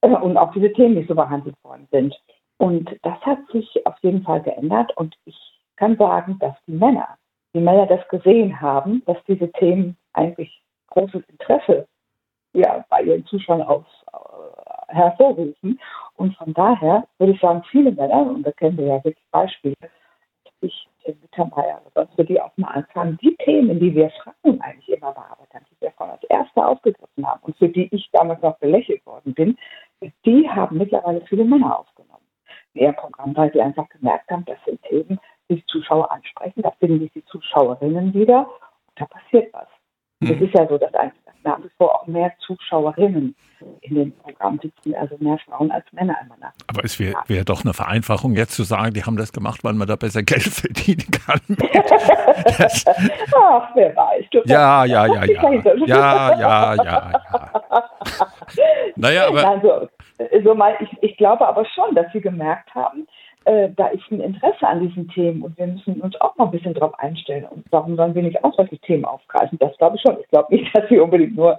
äh, 0.01 0.09
und 0.09 0.37
auch 0.37 0.53
diese 0.53 0.73
Themen 0.73 0.95
nicht 0.95 1.09
so 1.09 1.15
behandelt 1.15 1.57
worden 1.63 1.87
sind. 1.91 2.15
Und 2.59 2.91
das 3.03 3.19
hat 3.23 3.39
sich 3.53 3.87
auf 3.87 3.97
jeden 4.03 4.23
Fall 4.23 4.43
geändert 4.43 4.97
und 4.97 5.17
ich 5.25 5.37
kann 5.77 5.97
sagen, 5.97 6.39
dass 6.41 6.55
die 6.67 6.73
Männer, 6.73 7.17
die 7.55 7.61
Männer 7.61 7.87
das 7.87 8.07
gesehen 8.09 8.61
haben, 8.61 9.03
dass 9.07 9.17
diese 9.27 9.51
Themen 9.53 9.97
eigentlich 10.13 10.63
großes 10.89 11.23
Interesse 11.29 11.87
ja, 12.53 12.85
bei 12.89 13.03
ihren 13.03 13.25
Zuschauern 13.27 13.63
auf, 13.63 13.85
äh, 14.13 14.95
hervorrufen. 14.95 15.81
Und 16.17 16.37
von 16.37 16.53
daher 16.53 17.07
würde 17.19 17.33
ich 17.33 17.41
sagen, 17.41 17.63
viele 17.71 17.93
Männer, 17.93 18.23
und 18.23 18.43
da 18.43 18.53
kennen 18.53 18.77
wir 18.77 18.87
ja 18.87 19.05
wirklich 19.05 19.25
Beispiele, 19.31 19.75
ich, 20.63 20.89
Mittermeier, 21.07 21.81
sonst 21.95 22.17
würde 22.17 22.35
die 22.35 22.41
auch 22.41 22.57
mal 22.57 22.69
anfangen, 22.69 23.19
die 23.23 23.35
Themen, 23.37 23.81
die 23.81 23.95
wir 23.95 24.11
Frauen 24.11 24.61
eigentlich 24.61 24.89
immer 24.91 25.13
bearbeitet 25.13 25.55
haben, 25.55 25.67
die 25.71 25.81
wir 25.81 25.91
von 25.93 26.11
als 26.11 26.23
Erste 26.25 26.65
aufgegriffen 26.65 27.27
haben 27.27 27.41
und 27.43 27.57
für 27.57 27.69
die 27.69 27.89
ich 27.95 28.09
damals 28.13 28.41
noch 28.43 28.59
belächelt 28.59 29.05
worden 29.07 29.35
bin, 29.35 29.59
die 30.25 30.49
haben 30.49 30.79
mittlerweile 30.79 31.21
viele 31.23 31.45
Männer 31.45 31.79
aufgenommen. 31.79 32.25
Ihr 32.75 32.93
Programm, 32.93 33.37
weil 33.37 33.53
sie 33.53 33.61
einfach 33.61 33.89
gemerkt 33.89 34.31
haben, 34.31 34.45
das 34.45 34.59
sind 34.65 34.81
Themen, 34.83 35.19
die 35.49 35.57
die 35.57 35.67
Zuschauer 35.67 36.11
ansprechen, 36.13 36.63
da 36.63 36.71
finden 36.73 37.01
sich 37.01 37.13
die 37.13 37.25
Zuschauerinnen 37.25 38.15
wieder 38.15 38.47
und 38.47 39.01
da 39.01 39.07
passiert 39.07 39.53
was. 39.53 39.67
Es 40.21 40.41
ist 40.41 40.55
ja 40.55 40.69
so, 40.69 40.77
dass 40.77 40.91
nach 41.43 41.59
wie 41.59 41.71
vor 41.79 41.95
auch 42.03 42.07
mehr 42.07 42.33
Zuschauerinnen 42.41 43.35
in 43.83 43.95
den 43.95 44.13
Programmen 44.19 44.59
sitzen, 44.63 44.95
also 44.95 45.17
mehr 45.19 45.39
Frauen 45.47 45.71
als 45.71 45.85
Männer 45.93 46.17
immer 46.25 46.37
nach. 46.39 46.53
Aber 46.67 46.85
es 46.85 46.99
wäre 46.99 47.15
wär 47.27 47.45
doch 47.45 47.65
eine 47.65 47.75
Vereinfachung, 47.75 48.35
jetzt 48.35 48.53
zu 48.53 48.63
sagen, 48.63 48.93
die 48.93 49.05
haben 49.05 49.17
das 49.17 49.33
gemacht, 49.33 49.65
weil 49.65 49.75
man 49.75 49.89
da 49.89 49.97
besser 49.97 50.23
Geld 50.23 50.43
verdienen 50.43 51.11
kann. 51.11 51.41
Ach, 53.35 53.71
wer 53.75 53.97
weiß. 53.97 54.27
Ja, 54.45 54.85
ja, 54.85 55.07
ja, 55.07 55.25
ja. 55.25 55.51
Ja, 55.87 56.39
ja, 56.39 56.75
ja, 56.75 56.85
ja. 56.85 57.23
Naja, 58.97 59.29
aber. 59.29 59.49
Also, 59.49 59.89
so 60.45 60.55
mal, 60.55 60.77
ich, 60.81 60.91
ich 61.03 61.17
glaube 61.17 61.47
aber 61.47 61.65
schon, 61.67 61.95
dass 61.95 62.13
sie 62.13 62.21
gemerkt 62.21 62.75
haben, 62.75 63.07
äh, 63.51 63.69
da 63.77 63.89
ist 63.89 64.03
ein 64.11 64.21
Interesse 64.21 64.67
an 64.67 64.87
diesen 64.87 65.09
Themen 65.09 65.43
und 65.43 65.59
wir 65.59 65.67
müssen 65.67 66.01
uns 66.01 66.15
auch 66.21 66.37
mal 66.37 66.45
ein 66.45 66.51
bisschen 66.53 66.75
drauf 66.75 66.97
einstellen. 67.01 67.45
Und 67.51 67.67
warum 67.71 67.97
sollen 67.97 68.15
wir 68.15 68.23
nicht 68.23 68.43
auch 68.45 68.55
solche 68.55 68.79
Themen 68.79 69.05
aufgreifen? 69.05 69.59
Das 69.59 69.77
glaube 69.77 69.97
ich 69.97 70.03
schon. 70.03 70.21
Ich 70.21 70.29
glaube 70.29 70.55
nicht, 70.55 70.71
dass 70.75 70.89
sie 70.89 71.01
unbedingt 71.01 71.35
nur 71.35 71.59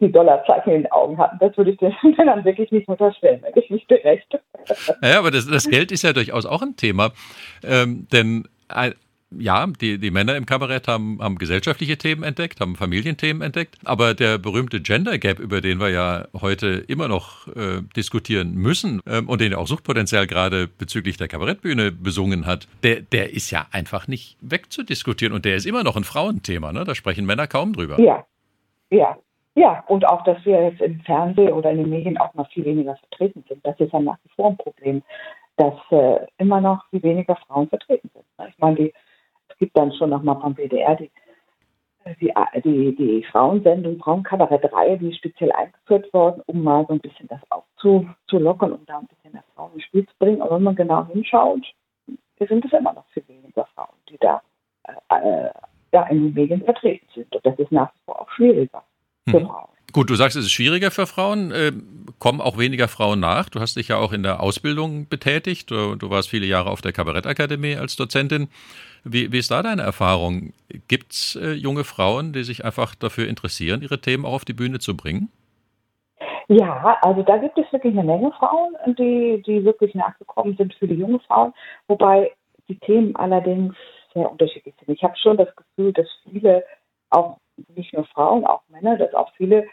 die 0.00 0.12
Dollarzeichen 0.12 0.72
in 0.74 0.82
den 0.82 0.92
Augen 0.92 1.16
hatten. 1.16 1.38
Das 1.40 1.56
würde 1.56 1.70
ich 1.70 1.78
den 1.78 1.94
Männern 2.16 2.44
wirklich 2.44 2.70
nicht 2.70 2.86
unterstellen, 2.86 3.42
wenn 3.42 3.62
ich 3.62 3.70
nicht 3.70 3.90
recht. 3.90 4.38
Naja, 5.00 5.18
aber 5.18 5.30
das, 5.30 5.46
das, 5.46 5.68
Geld 5.68 5.90
ist 5.90 6.02
ja 6.02 6.12
durchaus 6.12 6.44
auch 6.44 6.60
ein 6.60 6.76
Thema. 6.76 7.12
Ähm, 7.64 8.06
denn 8.12 8.44
ja, 9.38 9.66
die, 9.66 9.98
die 9.98 10.10
Männer 10.10 10.36
im 10.36 10.46
Kabarett 10.46 10.88
haben, 10.88 11.18
haben 11.20 11.36
gesellschaftliche 11.36 11.96
Themen 11.98 12.22
entdeckt, 12.22 12.60
haben 12.60 12.76
Familienthemen 12.76 13.42
entdeckt, 13.42 13.76
aber 13.84 14.14
der 14.14 14.38
berühmte 14.38 14.80
Gender 14.80 15.18
Gap, 15.18 15.38
über 15.38 15.60
den 15.60 15.80
wir 15.80 15.90
ja 15.90 16.26
heute 16.40 16.84
immer 16.88 17.08
noch 17.08 17.48
äh, 17.48 17.82
diskutieren 17.96 18.54
müssen 18.54 19.00
ähm, 19.06 19.28
und 19.28 19.40
den 19.40 19.52
ja 19.52 19.58
auch 19.58 19.66
Suchtpotenzial 19.66 20.26
gerade 20.26 20.68
bezüglich 20.68 21.16
der 21.16 21.28
Kabarettbühne 21.28 21.92
besungen 21.92 22.46
hat, 22.46 22.68
der, 22.82 23.00
der 23.00 23.32
ist 23.32 23.50
ja 23.50 23.66
einfach 23.70 24.08
nicht 24.08 24.36
wegzudiskutieren 24.40 25.34
und 25.34 25.44
der 25.44 25.56
ist 25.56 25.66
immer 25.66 25.84
noch 25.84 25.96
ein 25.96 26.04
Frauenthema, 26.04 26.72
ne? 26.72 26.84
da 26.84 26.94
sprechen 26.94 27.26
Männer 27.26 27.46
kaum 27.46 27.72
drüber. 27.72 28.00
Ja, 28.00 28.24
ja. 28.90 29.16
Ja, 29.54 29.84
und 29.86 30.08
auch, 30.08 30.24
dass 30.24 30.42
wir 30.46 30.62
jetzt 30.62 30.80
im 30.80 31.00
Fernsehen 31.00 31.52
oder 31.52 31.70
in 31.72 31.76
den 31.76 31.90
Medien 31.90 32.16
auch 32.16 32.32
noch 32.32 32.50
viel 32.52 32.64
weniger 32.64 32.96
vertreten 32.96 33.44
sind. 33.48 33.64
Das 33.66 33.78
ist 33.78 33.92
ja 33.92 34.00
nach 34.00 34.16
wie 34.24 34.30
vor 34.34 34.48
ein 34.48 34.56
Problem, 34.56 35.02
dass 35.56 35.74
äh, 35.90 36.26
immer 36.38 36.60
noch 36.60 36.82
viel 36.90 37.02
weniger 37.02 37.36
Frauen 37.46 37.68
vertreten 37.68 38.10
sind. 38.14 38.24
Ich 38.48 38.58
meine, 38.58 38.76
die 38.76 38.94
gibt 39.62 39.76
dann 39.76 39.92
schon 39.92 40.10
nochmal 40.10 40.34
beim 40.34 40.56
WDR 40.56 40.96
die, 40.96 41.08
die, 42.20 42.32
die, 42.64 42.96
die 42.96 43.24
Frauensendung, 43.30 43.96
Frauenkabarettreihe, 44.00 44.98
die 44.98 45.10
ist 45.10 45.18
speziell 45.18 45.52
eingeführt 45.52 46.12
worden, 46.12 46.42
um 46.46 46.64
mal 46.64 46.84
so 46.88 46.94
ein 46.94 46.98
bisschen 46.98 47.28
das 47.28 47.38
aufzulockern, 47.48 48.72
um 48.72 48.84
da 48.86 48.98
ein 48.98 49.06
bisschen 49.06 49.32
mehr 49.32 49.44
Frauen 49.54 49.74
ins 49.74 49.84
Spiel 49.84 50.04
zu 50.04 50.14
bringen. 50.18 50.42
Aber 50.42 50.56
wenn 50.56 50.64
man 50.64 50.74
genau 50.74 51.06
hinschaut, 51.06 51.64
sind 52.40 52.64
es 52.64 52.72
immer 52.72 52.92
noch 52.92 53.06
viel 53.10 53.22
weniger 53.28 53.68
Frauen, 53.76 53.94
die 54.08 54.18
da 54.18 54.42
äh, 55.10 55.50
ja, 55.92 56.02
in 56.08 56.24
den 56.24 56.34
Medien 56.34 56.64
vertreten 56.64 57.06
sind. 57.14 57.32
Und 57.36 57.46
das 57.46 57.56
ist 57.56 57.70
nach 57.70 57.94
wie 57.94 58.00
vor 58.04 58.20
auch 58.20 58.30
schwieriger 58.32 58.82
für 59.28 59.38
mhm. 59.38 59.46
Frauen. 59.46 59.68
Gut, 59.92 60.08
du 60.10 60.14
sagst, 60.16 60.36
es 60.36 60.46
ist 60.46 60.52
schwieriger 60.52 60.90
für 60.90 61.06
Frauen. 61.06 61.52
Äh, 61.52 61.70
kommen 62.18 62.40
auch 62.40 62.58
weniger 62.58 62.88
Frauen 62.88 63.20
nach? 63.20 63.48
Du 63.50 63.60
hast 63.60 63.76
dich 63.76 63.88
ja 63.88 63.98
auch 63.98 64.12
in 64.12 64.22
der 64.22 64.40
Ausbildung 64.40 65.06
betätigt. 65.08 65.70
Du, 65.70 65.94
du 65.96 66.08
warst 66.08 66.30
viele 66.30 66.46
Jahre 66.46 66.70
auf 66.70 66.80
der 66.80 66.92
Kabarettakademie 66.92 67.76
als 67.76 67.94
Dozentin. 67.94 68.48
Wie, 69.04 69.32
wie 69.32 69.38
ist 69.38 69.50
da 69.50 69.62
deine 69.62 69.82
Erfahrung? 69.82 70.52
Gibt 70.88 71.12
es 71.12 71.36
äh, 71.36 71.52
junge 71.52 71.84
Frauen, 71.84 72.32
die 72.32 72.44
sich 72.44 72.64
einfach 72.64 72.94
dafür 72.94 73.28
interessieren, 73.28 73.82
ihre 73.82 74.00
Themen 74.00 74.24
auch 74.24 74.34
auf 74.34 74.44
die 74.44 74.52
Bühne 74.52 74.78
zu 74.78 74.96
bringen? 74.96 75.30
Ja, 76.48 76.98
also 77.02 77.22
da 77.22 77.36
gibt 77.38 77.58
es 77.58 77.72
wirklich 77.72 77.96
eine 77.96 78.04
Menge 78.04 78.30
Frauen, 78.32 78.76
die, 78.98 79.42
die 79.46 79.64
wirklich 79.64 79.94
nachgekommen 79.94 80.56
sind 80.56 80.74
für 80.74 80.86
die 80.86 80.94
junge 80.94 81.18
Frauen, 81.20 81.52
wobei 81.88 82.32
die 82.68 82.78
Themen 82.78 83.16
allerdings 83.16 83.74
sehr 84.12 84.30
unterschiedlich 84.30 84.74
sind. 84.78 84.94
Ich 84.94 85.02
habe 85.02 85.16
schon 85.16 85.36
das 85.36 85.48
Gefühl, 85.56 85.92
dass 85.92 86.06
viele, 86.30 86.64
auch 87.10 87.38
nicht 87.74 87.92
nur 87.92 88.04
Frauen, 88.06 88.44
auch 88.44 88.62
Männer, 88.68 88.96
dass 88.96 89.14
auch 89.14 89.32
viele 89.36 89.66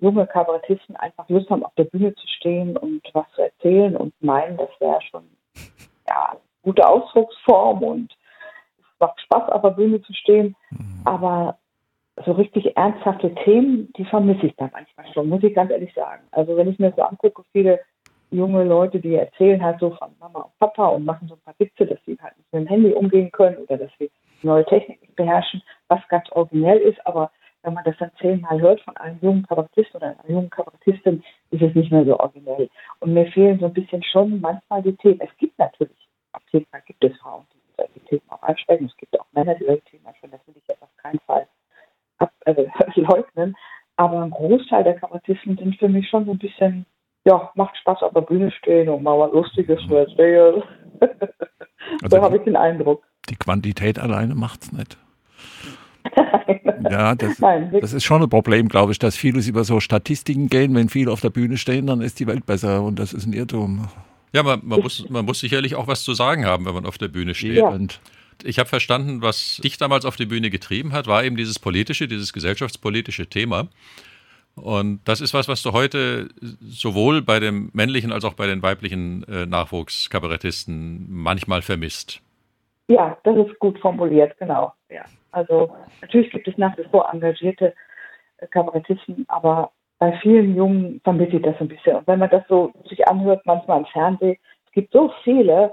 junge 0.00 0.26
Kabarettisten 0.26 0.96
einfach 0.96 1.28
Lust 1.28 1.48
haben, 1.48 1.64
auf 1.64 1.74
der 1.76 1.84
Bühne 1.84 2.14
zu 2.14 2.26
stehen 2.26 2.76
und 2.76 3.02
was 3.14 3.26
zu 3.34 3.42
erzählen 3.42 3.96
und 3.96 4.12
meinen, 4.22 4.56
das 4.58 4.68
wäre 4.80 5.00
schon 5.10 5.24
ja, 6.08 6.36
gute 6.62 6.86
Ausdrucksform 6.86 7.82
und 7.82 8.12
macht 9.02 9.20
Spaß, 9.20 9.50
auf 9.50 9.62
der 9.62 9.70
Bühne 9.70 10.00
zu 10.00 10.14
stehen. 10.14 10.56
Mhm. 10.70 11.02
Aber 11.04 11.58
so 12.24 12.32
richtig 12.32 12.76
ernsthafte 12.76 13.34
Themen, 13.44 13.92
die 13.96 14.04
vermisse 14.04 14.46
ich 14.46 14.56
da 14.56 14.70
manchmal 14.72 15.12
schon, 15.12 15.28
muss 15.28 15.42
ich 15.42 15.54
ganz 15.54 15.70
ehrlich 15.70 15.92
sagen. 15.94 16.22
Also 16.30 16.56
wenn 16.56 16.68
ich 16.68 16.78
mir 16.78 16.92
so 16.96 17.02
angucke, 17.02 17.42
viele 17.52 17.80
junge 18.30 18.64
Leute, 18.64 19.00
die 19.00 19.14
erzählen 19.14 19.62
halt 19.62 19.80
so 19.80 19.90
von 19.90 20.10
Mama 20.20 20.40
und 20.40 20.58
Papa 20.58 20.88
und 20.88 21.04
machen 21.04 21.28
so 21.28 21.34
ein 21.34 21.40
paar 21.40 21.54
Witze, 21.58 21.86
dass 21.86 21.98
sie 22.06 22.16
halt 22.22 22.34
mit 22.36 22.46
dem 22.52 22.66
Handy 22.66 22.92
umgehen 22.92 23.30
können 23.30 23.56
oder 23.58 23.76
dass 23.76 23.90
sie 23.98 24.10
neue 24.42 24.64
Techniken 24.64 25.14
beherrschen, 25.14 25.62
was 25.88 26.00
ganz 26.08 26.30
originell 26.32 26.78
ist, 26.78 27.04
aber 27.06 27.30
wenn 27.62 27.74
man 27.74 27.84
das 27.84 27.96
dann 27.98 28.10
zehnmal 28.20 28.60
hört 28.60 28.80
von 28.80 28.96
einem 28.96 29.18
jungen 29.22 29.46
Kabarettist 29.46 29.94
oder 29.94 30.08
einer 30.08 30.30
jungen 30.30 30.50
Kabarettistin, 30.50 31.22
ist 31.50 31.62
es 31.62 31.74
nicht 31.74 31.92
mehr 31.92 32.04
so 32.04 32.18
originell. 32.18 32.68
Und 33.00 33.14
mir 33.14 33.26
fehlen 33.26 33.60
so 33.60 33.66
ein 33.66 33.72
bisschen 33.72 34.02
schon 34.02 34.40
manchmal 34.40 34.82
die 34.82 34.96
Themen. 34.96 35.20
Es 35.20 35.30
gibt 35.38 35.56
natürlich, 35.58 36.08
auf 36.32 36.42
jeden 36.50 36.66
Fall 36.66 36.82
gibt 36.86 37.04
es 37.04 37.16
Frauen, 37.18 37.46
die 37.54 37.61
solche 37.76 38.00
Themen 38.06 38.22
auch 38.28 38.42
ansprechen. 38.42 38.86
Es 38.86 38.96
gibt 38.96 39.18
auch 39.18 39.26
Männer, 39.32 39.54
die 39.54 39.64
solche 39.64 39.82
Themen 39.84 40.06
ansprechen. 40.06 40.32
Das 40.32 40.46
will 40.46 40.54
ich 40.56 40.68
jetzt 40.68 40.82
auf 40.82 40.96
keinen 40.96 41.20
Fall 41.26 41.46
ab, 42.18 42.32
äh, 42.46 42.66
leugnen. 42.96 43.56
Aber 43.96 44.22
ein 44.22 44.30
Großteil 44.30 44.84
der 44.84 44.94
Kabarettisten 44.94 45.56
sind 45.56 45.78
für 45.78 45.88
mich 45.88 46.08
schon 46.08 46.24
so 46.24 46.32
ein 46.32 46.38
bisschen, 46.38 46.86
ja, 47.24 47.50
macht 47.54 47.76
Spaß 47.76 48.02
auf 48.02 48.14
der 48.14 48.22
Bühne 48.22 48.50
stehen 48.50 48.88
und 48.88 49.02
mal 49.02 49.18
was 49.18 49.32
Lustiges 49.32 49.80
zu 49.86 49.94
erzählen. 49.94 50.62
also 52.02 52.16
so 52.16 52.22
habe 52.22 52.36
ich 52.38 52.42
den 52.44 52.56
Eindruck. 52.56 53.04
Die 53.28 53.36
Quantität 53.36 53.98
alleine 53.98 54.34
macht 54.34 54.62
es 54.62 54.72
nicht. 54.72 54.96
ja, 56.90 57.14
das, 57.14 57.38
Nein, 57.38 57.70
das, 57.80 57.92
ist 57.92 58.04
schon 58.04 58.22
ein 58.22 58.28
Problem, 58.28 58.68
glaube 58.68 58.92
ich, 58.92 58.98
dass 58.98 59.16
vieles 59.16 59.46
über 59.46 59.64
so 59.64 59.78
Statistiken 59.78 60.48
gehen. 60.48 60.74
Wenn 60.74 60.88
viele 60.88 61.12
auf 61.12 61.20
der 61.20 61.30
Bühne 61.30 61.56
stehen, 61.56 61.86
dann 61.86 62.00
ist 62.00 62.18
die 62.18 62.26
Welt 62.26 62.44
besser 62.44 62.82
und 62.82 62.98
das 62.98 63.12
ist 63.12 63.26
ein 63.26 63.32
Irrtum. 63.32 63.88
Ja, 64.32 64.42
man, 64.42 64.60
man, 64.64 64.80
muss, 64.80 65.08
man 65.08 65.24
muss 65.24 65.40
sicherlich 65.40 65.74
auch 65.74 65.86
was 65.86 66.04
zu 66.04 66.14
sagen 66.14 66.46
haben, 66.46 66.64
wenn 66.64 66.74
man 66.74 66.86
auf 66.86 66.98
der 66.98 67.08
Bühne 67.08 67.34
steht. 67.34 67.56
Ja. 67.56 67.68
Und 67.68 68.00
ich 68.44 68.58
habe 68.58 68.68
verstanden, 68.68 69.22
was 69.22 69.56
dich 69.62 69.76
damals 69.76 70.04
auf 70.04 70.16
die 70.16 70.26
Bühne 70.26 70.50
getrieben 70.50 70.92
hat, 70.92 71.06
war 71.06 71.24
eben 71.24 71.36
dieses 71.36 71.58
politische, 71.58 72.08
dieses 72.08 72.32
gesellschaftspolitische 72.32 73.26
Thema. 73.26 73.68
Und 74.54 75.00
das 75.06 75.20
ist 75.20 75.32
was, 75.32 75.48
was 75.48 75.62
du 75.62 75.72
heute 75.72 76.28
sowohl 76.60 77.22
bei 77.22 77.40
dem 77.40 77.70
männlichen 77.72 78.12
als 78.12 78.24
auch 78.24 78.34
bei 78.34 78.46
den 78.46 78.62
weiblichen 78.62 79.24
äh, 79.24 79.46
Nachwuchskabarettisten 79.46 81.06
manchmal 81.08 81.62
vermisst. 81.62 82.20
Ja, 82.88 83.16
das 83.24 83.36
ist 83.46 83.58
gut 83.58 83.78
formuliert, 83.78 84.36
genau. 84.38 84.74
Ja. 84.90 85.04
Also 85.30 85.74
natürlich 86.02 86.30
gibt 86.30 86.48
es 86.48 86.58
nach 86.58 86.76
wie 86.76 86.84
vor 86.90 87.08
engagierte 87.10 87.74
äh, 88.38 88.46
Kabarettisten, 88.48 89.24
aber 89.28 89.72
bei 90.02 90.18
vielen 90.20 90.56
Jungen 90.56 91.00
vermisse 91.04 91.36
ich 91.36 91.42
das 91.42 91.54
ein 91.60 91.68
bisschen. 91.68 91.94
Und 91.94 92.08
wenn 92.08 92.18
man 92.18 92.28
das 92.28 92.42
so 92.48 92.72
sich 92.88 93.06
anhört, 93.06 93.40
manchmal 93.46 93.78
im 93.78 93.86
Fernsehen, 93.86 94.36
es 94.66 94.72
gibt 94.72 94.92
so 94.92 95.12
viele 95.22 95.70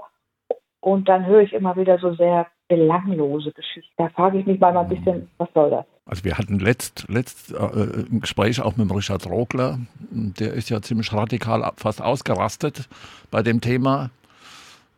und 0.78 1.08
dann 1.08 1.26
höre 1.26 1.40
ich 1.40 1.52
immer 1.52 1.74
wieder 1.74 1.98
so 1.98 2.14
sehr 2.14 2.46
belanglose 2.68 3.50
Geschichten. 3.50 3.92
Da 3.96 4.08
frage 4.10 4.38
ich 4.38 4.46
mich 4.46 4.60
mal 4.60 4.76
ein 4.76 4.88
bisschen, 4.88 5.28
was 5.38 5.48
soll 5.52 5.70
das? 5.70 5.84
Also 6.06 6.22
wir 6.22 6.38
hatten 6.38 6.60
letzt, 6.60 7.08
letzt 7.08 7.52
äh, 7.52 7.56
ein 7.56 8.20
Gespräch 8.20 8.62
auch 8.62 8.76
mit 8.76 8.94
Richard 8.94 9.28
Rogler, 9.28 9.80
der 10.12 10.52
ist 10.52 10.70
ja 10.70 10.80
ziemlich 10.80 11.12
radikal 11.12 11.68
fast 11.76 12.00
ausgerastet 12.00 12.88
bei 13.32 13.42
dem 13.42 13.60
Thema. 13.60 14.10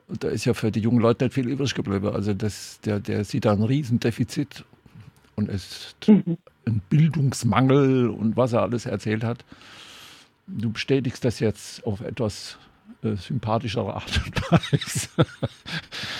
Da 0.08 0.28
ist 0.28 0.44
ja 0.44 0.52
für 0.52 0.70
die 0.70 0.80
jungen 0.80 1.00
Leute 1.00 1.24
nicht 1.24 1.34
viel 1.34 1.48
übrig 1.48 1.74
geblieben. 1.74 2.10
Also 2.14 2.34
das, 2.34 2.82
der, 2.82 3.00
der 3.00 3.24
sieht 3.24 3.46
da 3.46 3.52
ein 3.52 3.62
Riesendefizit 3.62 4.66
und 5.36 5.48
es 5.48 5.96
mhm. 6.06 6.36
Ein 6.66 6.82
Bildungsmangel 6.88 8.08
und 8.08 8.36
was 8.36 8.52
er 8.52 8.62
alles 8.62 8.86
erzählt 8.86 9.24
hat. 9.24 9.44
Du 10.46 10.72
bestätigst 10.72 11.24
das 11.24 11.40
jetzt 11.40 11.86
auf 11.86 12.00
etwas 12.00 12.58
äh, 13.02 13.16
sympathischere 13.16 13.94
Art 13.94 14.20
und 14.26 14.52
Weise. 14.52 15.08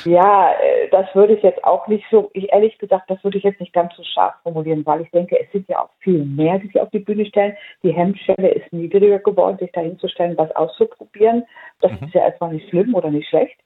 Ja, 0.05 0.51
äh, 0.55 0.89
das 0.91 1.07
würde 1.15 1.35
ich 1.35 1.43
jetzt 1.45 1.63
auch 1.63 1.87
nicht 1.87 2.05
so, 2.11 2.31
ich, 2.33 2.53
ehrlich 2.53 2.77
gesagt, 2.79 3.09
das 3.09 3.23
würde 3.23 3.39
ich 3.39 3.45
jetzt 3.45 3.61
nicht 3.61 3.73
ganz 3.73 3.95
so 3.95 4.03
scharf 4.03 4.35
formulieren, 4.43 4.85
weil 4.85 5.03
ich 5.03 5.11
denke, 5.13 5.39
es 5.39 5.51
sind 5.53 5.69
ja 5.69 5.79
auch 5.79 5.91
viel 6.01 6.25
mehr, 6.25 6.59
die 6.59 6.67
sich 6.67 6.81
auf 6.81 6.91
die 6.91 6.99
Bühne 6.99 7.25
stellen. 7.25 7.57
Die 7.85 7.93
Hemmschwelle 7.93 8.49
ist 8.49 8.73
niedriger 8.73 9.21
geworden, 9.21 9.59
sich 9.59 9.71
dahin 9.71 9.97
zu 10.01 10.09
stellen, 10.09 10.37
was 10.37 10.51
auszuprobieren. 10.57 11.45
Das 11.81 11.93
mhm. 11.93 12.09
ist 12.09 12.15
ja 12.15 12.23
erstmal 12.23 12.53
nicht 12.53 12.69
schlimm 12.69 12.97
oder 12.97 13.11
nicht 13.11 13.29
schlecht. 13.29 13.57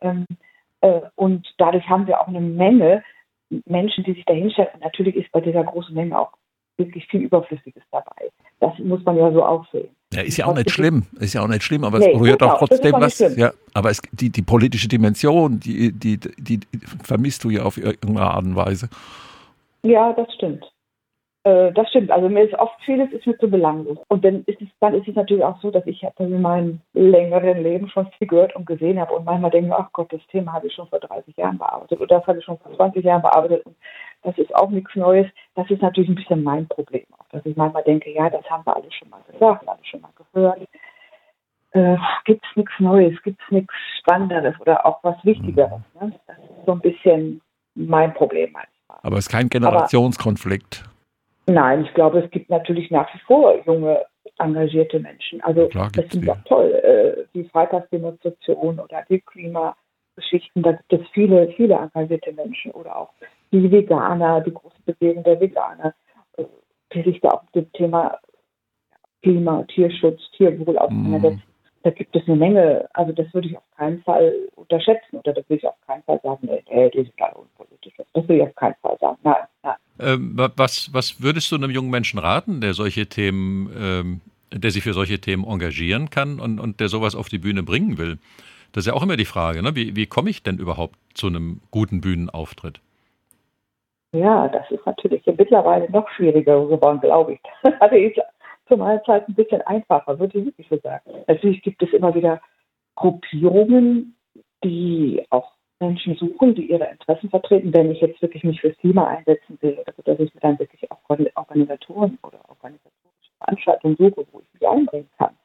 Ähm, 0.00 0.24
äh, 0.80 1.00
und 1.14 1.46
dadurch 1.58 1.86
haben 1.88 2.06
wir 2.06 2.20
auch 2.20 2.28
eine 2.28 2.40
Menge 2.40 3.04
Menschen, 3.66 4.04
die 4.04 4.12
sich 4.12 4.24
dahin 4.24 4.50
stellen. 4.50 4.68
Und 4.74 4.82
natürlich 4.82 5.16
ist 5.16 5.30
bei 5.32 5.40
dieser 5.40 5.64
großen 5.64 5.94
Menge 5.94 6.18
auch 6.18 6.32
wirklich 6.78 7.06
viel 7.08 7.22
Überflüssiges 7.22 7.82
dabei. 7.90 8.30
Das 8.60 8.78
muss 8.78 9.04
man 9.04 9.16
ja 9.16 9.30
so 9.32 9.44
auch 9.44 9.66
sehen. 9.72 9.88
Ja, 10.12 10.22
ist 10.22 10.36
ja 10.36 10.46
auch 10.46 10.54
nicht 10.54 10.70
schlimm, 10.70 11.04
ist 11.20 11.34
ja 11.34 11.42
auch 11.42 11.48
nicht 11.48 11.62
schlimm, 11.62 11.84
aber 11.84 11.98
nee, 11.98 12.06
es 12.06 12.18
berührt 12.18 12.42
auch 12.42 12.58
trotzdem 12.58 12.92
was. 12.92 13.18
Ja, 13.36 13.52
aber 13.74 13.90
es, 13.90 14.00
die, 14.12 14.30
die 14.30 14.42
politische 14.42 14.88
Dimension, 14.88 15.58
die, 15.58 15.92
die, 15.92 16.18
die, 16.18 16.58
die 16.58 16.78
vermisst 17.02 17.44
du 17.44 17.50
ja 17.50 17.62
auf 17.62 17.76
irgendeine 17.76 18.20
Art 18.20 18.44
und 18.44 18.56
Weise. 18.56 18.88
Ja, 19.82 20.12
das 20.12 20.32
stimmt. 20.34 20.64
Äh, 21.44 21.72
das 21.72 21.88
stimmt. 21.88 22.10
Also 22.10 22.28
mir 22.28 22.44
ist 22.44 22.54
oft 22.54 22.80
vieles 22.84 23.10
ist 23.12 23.26
mir 23.26 23.36
zu 23.38 23.50
belanglos. 23.50 23.98
Und 24.08 24.24
dann 24.24 24.44
ist 24.44 24.60
es, 24.62 24.68
dann 24.80 24.94
ist 24.94 25.08
es 25.08 25.16
natürlich 25.16 25.42
auch 25.42 25.60
so, 25.60 25.70
dass 25.72 25.84
ich 25.86 26.04
in 26.18 26.40
meinem 26.40 26.80
längeren 26.92 27.62
Leben 27.62 27.88
schon 27.88 28.06
viel 28.18 28.28
gehört 28.28 28.54
und 28.54 28.64
gesehen 28.64 29.00
habe 29.00 29.12
und 29.14 29.24
manchmal 29.24 29.50
denke, 29.50 29.76
ach 29.76 29.88
Gott, 29.92 30.12
das 30.12 30.24
Thema 30.28 30.52
habe 30.52 30.68
ich 30.68 30.74
schon 30.74 30.86
vor 30.86 31.00
30 31.00 31.36
Jahren 31.36 31.58
bearbeitet 31.58 32.00
oder 32.00 32.18
das 32.18 32.26
habe 32.28 32.38
ich 32.38 32.44
schon 32.44 32.58
vor 32.58 32.72
20 32.76 33.04
Jahren 33.04 33.22
bearbeitet 33.22 33.66
und 33.66 33.74
das 34.22 34.38
ist 34.38 34.54
auch 34.54 34.70
nichts 34.70 34.94
Neues. 34.94 35.26
Das 35.56 35.68
ist 35.68 35.82
natürlich 35.82 36.10
ein 36.10 36.14
bisschen 36.14 36.44
mein 36.44 36.68
Problem 36.68 37.04
auch, 37.18 37.28
dass 37.32 37.44
ich 37.44 37.56
manchmal 37.56 37.82
denke, 37.82 38.12
ja, 38.12 38.30
das 38.30 38.48
haben 38.48 38.64
wir 38.64 38.76
alle 38.76 38.92
schon 38.92 39.10
mal 39.10 39.20
gesagt, 39.30 39.68
alle 39.68 39.84
schon 39.84 40.00
mal 40.00 40.10
gehört. 40.32 40.60
Äh, 41.72 41.96
gibt 42.24 42.44
es 42.44 42.56
nichts 42.56 42.74
Neues, 42.78 43.20
gibt 43.22 43.40
es 43.44 43.50
nichts 43.50 43.74
Spannenderes 43.98 44.54
oder 44.60 44.86
auch 44.86 45.02
was 45.02 45.16
Wichtigeres. 45.24 45.80
Ne? 46.00 46.12
Das 46.28 46.38
ist 46.38 46.66
so 46.66 46.72
ein 46.72 46.80
bisschen 46.80 47.40
mein 47.74 48.14
Problem 48.14 48.52
manchmal. 48.52 48.98
Aber 49.02 49.16
es 49.16 49.26
ist 49.26 49.32
kein 49.32 49.48
Generationskonflikt. 49.48 50.84
Aber 50.84 50.91
Nein, 51.46 51.84
ich 51.84 51.94
glaube, 51.94 52.20
es 52.20 52.30
gibt 52.30 52.50
natürlich 52.50 52.90
nach 52.90 53.12
wie 53.14 53.18
vor 53.20 53.62
junge, 53.64 54.04
engagierte 54.38 55.00
Menschen. 55.00 55.40
Also 55.42 55.68
Klar, 55.68 55.90
das 55.94 56.08
sind 56.10 56.26
doch 56.26 56.42
toll. 56.44 56.72
Äh, 56.72 57.24
die 57.34 57.44
Freitagsdemonstration 57.44 58.78
oder 58.78 59.04
die 59.08 59.20
Klimageschichten, 59.20 60.62
da 60.62 60.72
gibt 60.72 60.92
es 60.92 61.00
viele, 61.12 61.48
viele 61.56 61.74
engagierte 61.74 62.32
Menschen 62.32 62.70
oder 62.72 62.96
auch 62.96 63.10
die 63.52 63.70
Veganer, 63.70 64.40
die 64.40 64.54
große 64.54 64.76
Bewegung 64.86 65.24
der 65.24 65.40
Veganer, 65.40 65.94
äh, 66.36 66.44
die 66.94 67.02
sich 67.02 67.20
da 67.20 67.30
auch 67.30 67.42
mit 67.42 67.54
dem 67.54 67.72
Thema 67.72 68.18
Klima, 69.22 69.64
Tierschutz, 69.64 70.20
Tierwohl 70.36 70.78
auseinandersetzen. 70.78 71.42
Mm. 71.46 71.52
Da 71.84 71.90
gibt 71.90 72.14
es 72.14 72.22
eine 72.26 72.36
Menge, 72.36 72.88
also 72.92 73.12
das 73.12 73.32
würde 73.34 73.48
ich 73.48 73.56
auf 73.56 73.70
keinen 73.76 74.02
Fall 74.02 74.34
unterschätzen 74.54 75.16
oder 75.18 75.32
das 75.32 75.48
würde 75.48 75.58
ich 75.58 75.66
auf 75.66 75.80
keinen 75.86 76.02
Fall 76.04 76.20
sagen, 76.22 76.48
nee, 76.48 76.90
die 76.90 77.02
sind 77.02 77.20
alle 77.20 77.34
unpolitisch. 77.34 77.94
Das 77.96 78.06
würde 78.14 78.36
ich 78.36 78.42
auf 78.42 78.54
keinen 78.54 78.76
Fall 78.80 78.96
sagen. 79.00 79.18
Nein, 79.22 79.44
nein. 79.62 79.74
Ähm, 79.98 80.36
was, 80.56 80.92
was 80.92 81.22
würdest 81.22 81.50
du 81.52 81.56
einem 81.56 81.70
jungen 81.70 81.90
Menschen 81.90 82.18
raten, 82.18 82.60
der 82.60 82.74
solche 82.74 83.06
Themen, 83.06 83.70
ähm, 83.76 84.20
der 84.52 84.70
sich 84.70 84.82
für 84.82 84.94
solche 84.94 85.20
Themen 85.20 85.44
engagieren 85.44 86.10
kann 86.10 86.40
und, 86.40 86.60
und 86.60 86.80
der 86.80 86.88
sowas 86.88 87.14
auf 87.14 87.28
die 87.28 87.38
Bühne 87.38 87.62
bringen 87.62 87.98
will? 87.98 88.18
Das 88.72 88.82
ist 88.84 88.86
ja 88.86 88.94
auch 88.94 89.02
immer 89.02 89.16
die 89.16 89.26
Frage, 89.26 89.62
ne? 89.62 89.76
wie, 89.76 89.94
wie 89.96 90.06
komme 90.06 90.30
ich 90.30 90.42
denn 90.42 90.58
überhaupt 90.58 90.96
zu 91.14 91.26
einem 91.26 91.60
guten 91.70 92.00
Bühnenauftritt? 92.00 92.80
Ja, 94.14 94.48
das 94.48 94.70
ist 94.70 94.84
natürlich 94.84 95.22
mittlerweile 95.26 95.90
noch 95.90 96.08
schwieriger 96.10 96.66
geworden, 96.66 97.00
glaube 97.00 97.34
ich. 97.34 97.40
Also 97.80 97.96
ich 97.96 98.18
zu 98.68 98.76
meiner 98.76 99.02
Zeit 99.04 99.28
ein 99.28 99.34
bisschen 99.34 99.60
einfacher, 99.62 100.18
würde 100.18 100.38
ich 100.38 100.46
wirklich 100.46 100.68
so 100.68 100.78
sagen. 100.78 101.10
Natürlich 101.26 101.62
gibt 101.62 101.82
es 101.82 101.92
immer 101.92 102.14
wieder 102.14 102.40
Gruppierungen, 102.94 104.16
die 104.64 105.24
auch 105.30 105.51
Menschen 105.82 106.14
suchen, 106.14 106.54
die 106.54 106.70
ihre 106.70 106.88
Interessen 106.88 107.28
vertreten, 107.28 107.74
wenn 107.74 107.90
ich 107.90 108.00
jetzt 108.00 108.22
wirklich 108.22 108.44
mich 108.44 108.60
fürs 108.60 108.76
Klima 108.78 109.06
einsetzen 109.08 109.58
will, 109.60 109.82
also 109.86 110.02
dass 110.02 110.18
ich 110.20 110.32
mir 110.34 110.40
dann 110.40 110.58
wirklich 110.58 110.90
auch 110.90 110.98
Organisatoren 111.08 112.18
oder 112.22 112.38
organisatorische 112.48 113.32
Veranstaltungen 113.38 113.96
suche, 113.96 114.24
wo 114.30 114.40
ich 114.40 114.54
mich 114.54 114.68
einbringen 114.68 115.10
kann. 115.18 115.36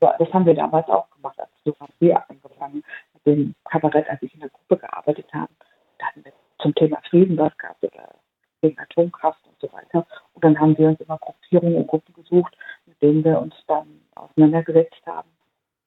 das 0.00 0.32
haben 0.32 0.46
wir 0.46 0.54
damals 0.54 0.88
auch 0.88 1.10
gemacht, 1.10 1.38
als 1.38 1.50
so 1.64 1.74
haben 1.80 1.92
wir 1.98 2.30
angefangen 2.30 2.84
mit 3.14 3.26
dem 3.26 3.54
Kabarett, 3.64 4.08
als 4.08 4.22
ich 4.22 4.32
in 4.34 4.40
der 4.40 4.50
Gruppe 4.50 4.78
gearbeitet 4.78 5.26
habe. 5.32 5.52
Da 5.98 6.06
hatten 6.06 6.24
wir 6.24 6.32
zum 6.60 6.74
Thema 6.74 6.98
Frieden 7.10 7.36
was 7.36 7.56
gehabt 7.58 7.82
oder 7.82 8.14
gegen 8.60 8.78
Atomkraft 8.78 9.44
und 9.46 9.58
so 9.60 9.72
weiter. 9.72 10.06
Und 10.34 10.44
dann 10.44 10.58
haben 10.58 10.78
wir 10.78 10.88
uns 10.88 11.00
immer 11.00 11.18
Gruppierungen 11.18 11.76
und 11.76 11.88
Gruppen 11.88 12.14
gesucht, 12.14 12.56
mit 12.86 13.00
denen 13.02 13.24
wir 13.24 13.40
uns 13.40 13.54
dann 13.66 14.00
auseinandergesetzt 14.14 15.02
haben. 15.06 15.28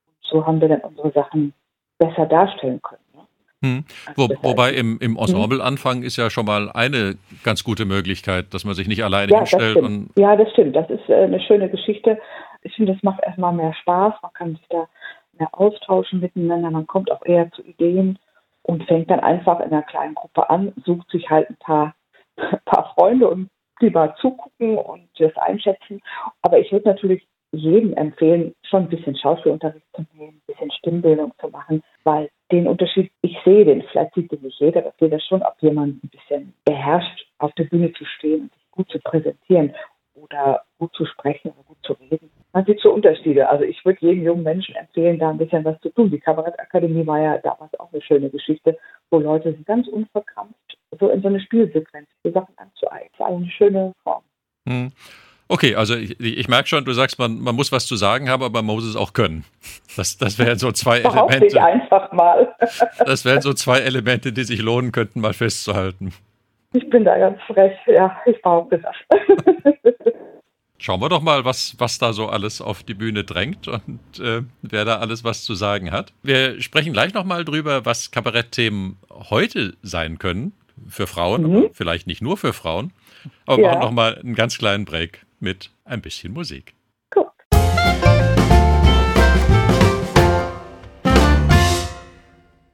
Und 0.07 0.15
so 0.21 0.45
haben 0.45 0.59
wir 0.59 0.67
dann 0.67 0.81
unsere 0.81 1.11
Sachen 1.11 1.53
besser 1.97 2.25
darstellen 2.25 2.81
können. 2.81 3.04
Hm. 3.65 3.85
Wo, 4.15 4.29
wobei 4.41 4.73
im, 4.73 4.99
im 4.99 5.17
Ensemble 5.17 5.63
anfangen 5.63 6.03
ist 6.03 6.17
ja 6.17 6.29
schon 6.29 6.45
mal 6.45 6.71
eine 6.71 7.15
ganz 7.43 7.63
gute 7.63 7.85
Möglichkeit, 7.85 8.53
dass 8.53 8.65
man 8.65 8.75
sich 8.75 8.87
nicht 8.87 9.03
alleine 9.03 9.31
ja, 9.31 9.39
hinstellt. 9.39 9.77
Und 9.77 10.09
ja, 10.15 10.35
das 10.35 10.51
stimmt. 10.51 10.75
Das 10.75 10.89
ist 10.89 11.09
äh, 11.09 11.15
eine 11.15 11.39
schöne 11.41 11.69
Geschichte. 11.69 12.19
Ich 12.61 12.75
finde, 12.75 12.93
das 12.93 13.03
macht 13.03 13.21
erstmal 13.23 13.53
mehr 13.53 13.73
Spaß. 13.73 14.13
Man 14.21 14.33
kann 14.33 14.55
sich 14.55 14.65
da 14.69 14.87
mehr 15.37 15.49
austauschen 15.51 16.19
miteinander. 16.19 16.69
Man 16.69 16.87
kommt 16.87 17.11
auch 17.11 17.25
eher 17.25 17.51
zu 17.51 17.63
Ideen 17.63 18.19
und 18.63 18.83
fängt 18.85 19.09
dann 19.09 19.19
einfach 19.19 19.59
in 19.59 19.71
einer 19.71 19.83
kleinen 19.83 20.15
Gruppe 20.15 20.49
an, 20.49 20.73
sucht 20.85 21.09
sich 21.11 21.29
halt 21.29 21.49
ein 21.49 21.57
paar, 21.57 21.95
paar 22.65 22.93
Freunde 22.95 23.27
und 23.27 23.49
die 23.81 23.89
mal 23.89 24.15
zugucken 24.21 24.77
und 24.77 25.09
das 25.17 25.35
einschätzen. 25.37 26.01
Aber 26.41 26.59
ich 26.59 26.71
würde 26.71 26.87
natürlich 26.87 27.27
jedem 27.51 27.93
empfehlen, 27.93 28.53
schon 28.63 28.83
ein 28.83 28.89
bisschen 28.89 29.17
Schauspielunterricht 29.17 29.85
zu 29.95 30.05
nehmen, 30.13 30.37
ein 30.37 30.41
bisschen 30.47 30.71
Stimmbildung 30.71 31.33
zu 31.39 31.47
machen, 31.49 31.83
weil 32.03 32.29
den 32.51 32.67
Unterschied, 32.67 33.11
ich 33.21 33.37
sehe 33.43 33.65
den, 33.65 33.83
vielleicht 33.83 34.13
sieht 34.13 34.31
den 34.31 34.41
nicht 34.41 34.59
jeder, 34.59 34.85
ich 34.87 34.93
sehe 34.99 35.09
das 35.09 35.23
schon, 35.25 35.41
ob 35.41 35.55
jemand 35.61 36.03
ein 36.03 36.09
bisschen 36.09 36.53
beherrscht, 36.63 37.27
auf 37.39 37.51
der 37.53 37.65
Bühne 37.65 37.91
zu 37.93 38.05
stehen 38.05 38.41
und 38.41 38.53
sich 38.53 38.71
gut 38.71 38.89
zu 38.89 38.99
präsentieren 38.99 39.73
oder 40.13 40.63
gut 40.77 40.93
zu 40.95 41.05
sprechen 41.05 41.51
oder 41.51 41.63
gut 41.67 41.77
zu 41.83 41.93
reden. 41.93 42.29
Man 42.53 42.65
sieht 42.65 42.79
so 42.79 42.93
Unterschiede. 42.93 43.49
Also 43.49 43.65
ich 43.65 43.83
würde 43.83 43.99
jedem 44.01 44.23
jungen 44.23 44.43
Menschen 44.43 44.75
empfehlen, 44.75 45.19
da 45.19 45.29
ein 45.29 45.37
bisschen 45.37 45.65
was 45.65 45.79
zu 45.81 45.89
tun. 45.89 46.09
Die 46.09 46.19
Kabarettakademie 46.19 47.05
war 47.05 47.19
ja 47.19 47.37
damals 47.39 47.77
auch 47.79 47.91
eine 47.91 48.01
schöne 48.01 48.29
Geschichte, 48.29 48.77
wo 49.09 49.19
Leute 49.19 49.53
sich 49.53 49.65
ganz 49.65 49.87
unverkrampft 49.87 50.77
so 50.99 51.09
in 51.09 51.21
so 51.21 51.27
eine 51.27 51.41
Spielsequenz 51.41 52.07
die 52.23 52.31
Sachen 52.31 52.57
anzueignen. 52.57 53.09
Das 53.11 53.19
war 53.19 53.35
eine 53.35 53.49
schöne 53.49 53.93
Form. 54.03 54.23
Hm. 54.67 54.91
Okay, 55.47 55.75
also 55.75 55.95
ich, 55.95 56.19
ich 56.19 56.47
merke 56.47 56.67
schon, 56.67 56.85
du 56.85 56.93
sagst, 56.93 57.19
man, 57.19 57.39
man 57.39 57.55
muss 57.55 57.71
was 57.71 57.85
zu 57.85 57.95
sagen 57.95 58.29
haben, 58.29 58.41
aber 58.41 58.63
man 58.63 58.75
muss 58.75 58.85
es 58.85 58.95
auch 58.95 59.13
können. 59.13 59.45
Das, 59.95 60.17
das 60.17 60.39
wären 60.39 60.57
so 60.57 60.71
zwei 60.71 60.99
Elemente. 60.99 61.45
Ich 61.45 61.61
einfach 61.61 62.11
mal. 62.11 62.55
das 63.05 63.25
wären 63.25 63.41
so 63.41 63.53
zwei 63.53 63.79
Elemente, 63.79 64.33
die 64.33 64.43
sich 64.43 64.61
lohnen 64.61 64.91
könnten, 64.91 65.21
mal 65.21 65.33
festzuhalten. 65.33 66.13
Ich 66.73 66.89
bin 66.89 67.05
da 67.05 67.17
ganz 67.17 67.39
frech, 67.43 67.77
ja, 67.85 68.17
ich 68.25 68.41
behaupte 68.41 68.79
das. 68.79 68.95
Schauen 70.77 70.99
wir 70.99 71.09
doch 71.09 71.21
mal, 71.21 71.45
was, 71.45 71.75
was 71.77 71.99
da 71.99 72.11
so 72.11 72.27
alles 72.27 72.59
auf 72.59 72.83
die 72.83 72.95
Bühne 72.95 73.23
drängt 73.23 73.67
und 73.67 73.99
äh, 74.19 74.41
wer 74.61 74.83
da 74.83 74.97
alles 74.97 75.23
was 75.23 75.43
zu 75.43 75.53
sagen 75.55 75.91
hat. 75.91 76.11
Wir 76.21 76.61
sprechen 76.61 76.91
gleich 76.91 77.13
nochmal 77.13 77.45
drüber, 77.45 77.85
was 77.85 78.11
Kabarettthemen 78.11 78.97
heute 79.29 79.75
sein 79.81 80.19
können 80.19 80.53
für 80.89 81.07
Frauen, 81.07 81.43
mhm. 81.43 81.55
aber 81.55 81.69
vielleicht 81.73 82.07
nicht 82.07 82.21
nur 82.21 82.35
für 82.35 82.51
Frauen. 82.51 82.91
Aber 83.45 83.61
ja. 83.61 83.69
machen 83.69 83.81
nochmal 83.81 84.15
einen 84.15 84.35
ganz 84.35 84.57
kleinen 84.57 84.85
Break 84.85 85.25
mit 85.45 85.71
ein 85.85 86.01
bisschen 86.01 86.33
Musik. 86.33 86.73
Cool. 87.15 87.29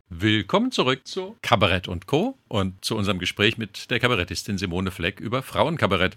Willkommen 0.10 0.72
zurück 0.72 1.06
zu 1.06 1.36
Kabarett 1.42 1.90
und 1.90 2.08
Co. 2.08 2.38
und 2.48 2.86
zu 2.86 2.96
unserem 2.96 3.20
Gespräch 3.20 3.58
mit 3.58 3.92
der 3.92 4.00
Kabarettistin 4.00 4.58
Simone 4.58 4.90
Fleck 4.90 5.20
über 5.20 5.42
Frauenkabarett. 5.44 6.16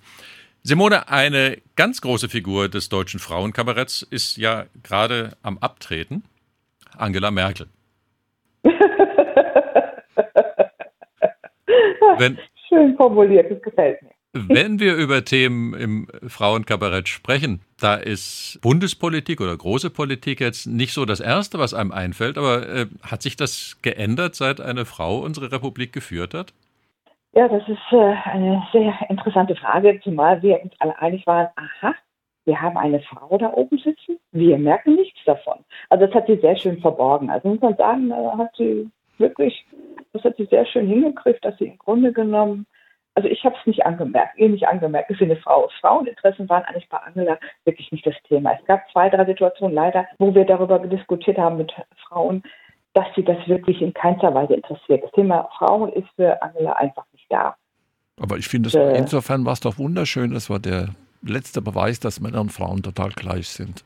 Simone, 0.62 1.08
eine 1.08 1.60
ganz 1.74 2.00
große 2.00 2.28
Figur 2.28 2.68
des 2.68 2.88
deutschen 2.88 3.18
Frauenkabaretts, 3.18 4.02
ist 4.02 4.36
ja 4.36 4.66
gerade 4.84 5.36
am 5.42 5.58
Abtreten. 5.58 6.22
Angela 6.96 7.32
Merkel. 7.32 7.66
Wenn, 12.18 12.38
Schön 12.68 12.96
formuliert, 12.96 13.50
das 13.50 13.60
gefällt 13.60 14.00
mir. 14.02 14.13
Wenn 14.36 14.80
wir 14.80 14.96
über 14.96 15.24
Themen 15.24 15.74
im 15.74 16.08
Frauenkabarett 16.26 17.08
sprechen, 17.08 17.60
Da 17.80 17.94
ist 17.94 18.58
Bundespolitik 18.62 19.40
oder 19.40 19.56
große 19.56 19.90
Politik 19.90 20.40
jetzt 20.40 20.66
nicht 20.66 20.92
so 20.92 21.04
das 21.04 21.20
Erste, 21.20 21.58
was 21.58 21.74
einem 21.74 21.92
einfällt, 21.92 22.38
aber 22.38 22.66
äh, 22.66 22.86
hat 23.02 23.22
sich 23.22 23.36
das 23.36 23.78
geändert, 23.82 24.34
seit 24.34 24.60
eine 24.60 24.84
Frau 24.86 25.18
unsere 25.18 25.52
Republik 25.52 25.92
geführt 25.92 26.34
hat? 26.34 26.52
Ja, 27.34 27.46
das 27.46 27.62
ist 27.68 27.92
äh, 27.92 28.14
eine 28.24 28.66
sehr 28.72 28.94
interessante 29.08 29.54
Frage, 29.54 30.00
zumal 30.02 30.40
wir 30.42 30.62
uns 30.62 30.72
alle 30.78 30.98
einig 30.98 31.26
waren, 31.26 31.48
aha, 31.56 31.94
wir 32.44 32.60
haben 32.60 32.76
eine 32.76 33.00
Frau 33.00 33.36
da 33.38 33.52
oben 33.52 33.78
sitzen, 33.78 34.18
wir 34.32 34.58
merken 34.58 34.94
nichts 34.94 35.18
davon. 35.26 35.58
Also 35.90 36.06
das 36.06 36.14
hat 36.14 36.26
sie 36.26 36.38
sehr 36.40 36.56
schön 36.56 36.80
verborgen. 36.80 37.30
Also 37.30 37.48
muss 37.48 37.60
man 37.60 37.76
sagen, 37.76 38.08
da 38.08 38.38
hat 38.38 38.54
sie 38.56 38.88
wirklich, 39.18 39.66
das 40.12 40.24
hat 40.24 40.36
sie 40.36 40.46
sehr 40.46 40.66
schön 40.66 40.86
hingekriegt, 40.86 41.44
dass 41.44 41.56
sie 41.58 41.66
im 41.66 41.78
Grunde 41.78 42.12
genommen 42.12 42.66
also 43.14 43.28
ich 43.28 43.44
habe 43.44 43.54
es 43.58 43.66
nicht 43.66 43.86
angemerkt, 43.86 44.38
ihr 44.38 44.48
nicht 44.48 44.66
angemerkt, 44.66 45.10
ich 45.10 45.18
bin 45.18 45.30
eine 45.30 45.40
Frau. 45.40 45.70
Fraueninteressen 45.80 46.48
waren 46.48 46.64
eigentlich 46.64 46.88
bei 46.88 46.98
Angela 46.98 47.38
wirklich 47.64 47.90
nicht 47.92 48.06
das 48.06 48.14
Thema. 48.28 48.52
Es 48.58 48.66
gab 48.66 48.80
zwei, 48.90 49.08
drei 49.08 49.24
Situationen 49.24 49.74
leider, 49.74 50.06
wo 50.18 50.34
wir 50.34 50.44
darüber 50.44 50.78
diskutiert 50.80 51.38
haben 51.38 51.58
mit 51.58 51.72
Frauen, 52.08 52.42
dass 52.94 53.06
sie 53.14 53.24
das 53.24 53.36
wirklich 53.46 53.80
in 53.82 53.94
keinster 53.94 54.34
Weise 54.34 54.54
interessiert. 54.54 55.04
Das 55.04 55.12
Thema 55.12 55.48
Frauen 55.58 55.92
ist 55.92 56.08
für 56.16 56.40
Angela 56.42 56.72
einfach 56.72 57.04
nicht 57.12 57.26
da. 57.28 57.56
Aber 58.20 58.36
ich 58.36 58.48
finde, 58.48 58.70
äh, 58.76 58.98
insofern 58.98 59.44
war 59.44 59.52
es 59.52 59.60
doch 59.60 59.78
wunderschön. 59.78 60.32
Das 60.32 60.50
war 60.50 60.58
der 60.58 60.88
letzte 61.22 61.62
Beweis, 61.62 62.00
dass 62.00 62.20
Männer 62.20 62.40
und 62.40 62.50
Frauen 62.50 62.82
total 62.82 63.10
gleich 63.10 63.48
sind. 63.48 63.84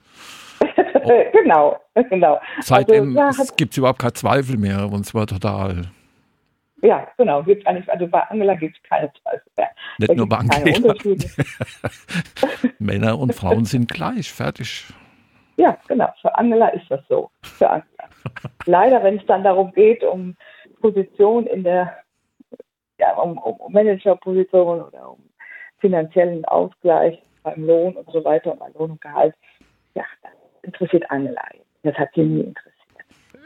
genau, 1.32 1.78
genau. 1.94 2.40
Seitdem 2.60 3.16
also, 3.16 3.42
ja, 3.42 3.48
gibt 3.56 3.72
es 3.72 3.78
überhaupt 3.78 4.00
keinen 4.00 4.14
Zweifel 4.14 4.58
mehr 4.58 4.90
und 4.90 5.04
zwar 5.04 5.26
total 5.26 5.86
ja, 6.82 7.08
genau. 7.16 7.42
Gibt's 7.42 7.66
eigentlich, 7.66 7.90
also 7.90 8.06
bei 8.06 8.20
Angela 8.22 8.54
gibt 8.54 8.76
es 8.76 8.82
keine 8.88 9.10
Zweifel 9.22 9.50
mehr. 9.56 9.70
Nicht 9.98 10.10
da 10.10 10.14
nur 10.14 10.28
bei 10.28 10.36
Angela. 10.36 10.94
Männer 12.78 13.18
und 13.18 13.34
Frauen 13.34 13.64
sind 13.64 13.90
gleich, 13.90 14.32
fertig. 14.32 14.86
Ja, 15.56 15.76
genau. 15.88 16.08
Für 16.20 16.36
Angela 16.36 16.68
ist 16.68 16.88
das 16.88 17.00
so. 17.08 17.30
Für 17.42 17.68
Angela. 17.70 18.08
Leider, 18.66 19.02
wenn 19.02 19.18
es 19.18 19.26
dann 19.26 19.42
darum 19.42 19.72
geht, 19.72 20.04
um 20.04 20.36
Position 20.80 21.46
in 21.46 21.64
der, 21.64 21.96
ja, 22.98 23.14
um, 23.16 23.38
um 23.38 23.72
Managerposition 23.72 24.82
oder 24.82 25.10
um 25.10 25.18
finanziellen 25.78 26.44
Ausgleich 26.44 27.20
beim 27.42 27.66
Lohn 27.66 27.96
und 27.96 28.10
so 28.12 28.24
weiter 28.24 28.52
und 28.52 28.60
beim 28.60 28.72
Lohn 28.74 28.92
und 28.92 29.00
Gehalt, 29.00 29.34
ja, 29.94 30.04
das 30.22 30.32
interessiert 30.62 31.10
Angela. 31.10 31.42
Das 31.82 31.96
hat 31.96 32.10
sie 32.14 32.22
nie 32.22 32.40
interessiert. 32.40 32.77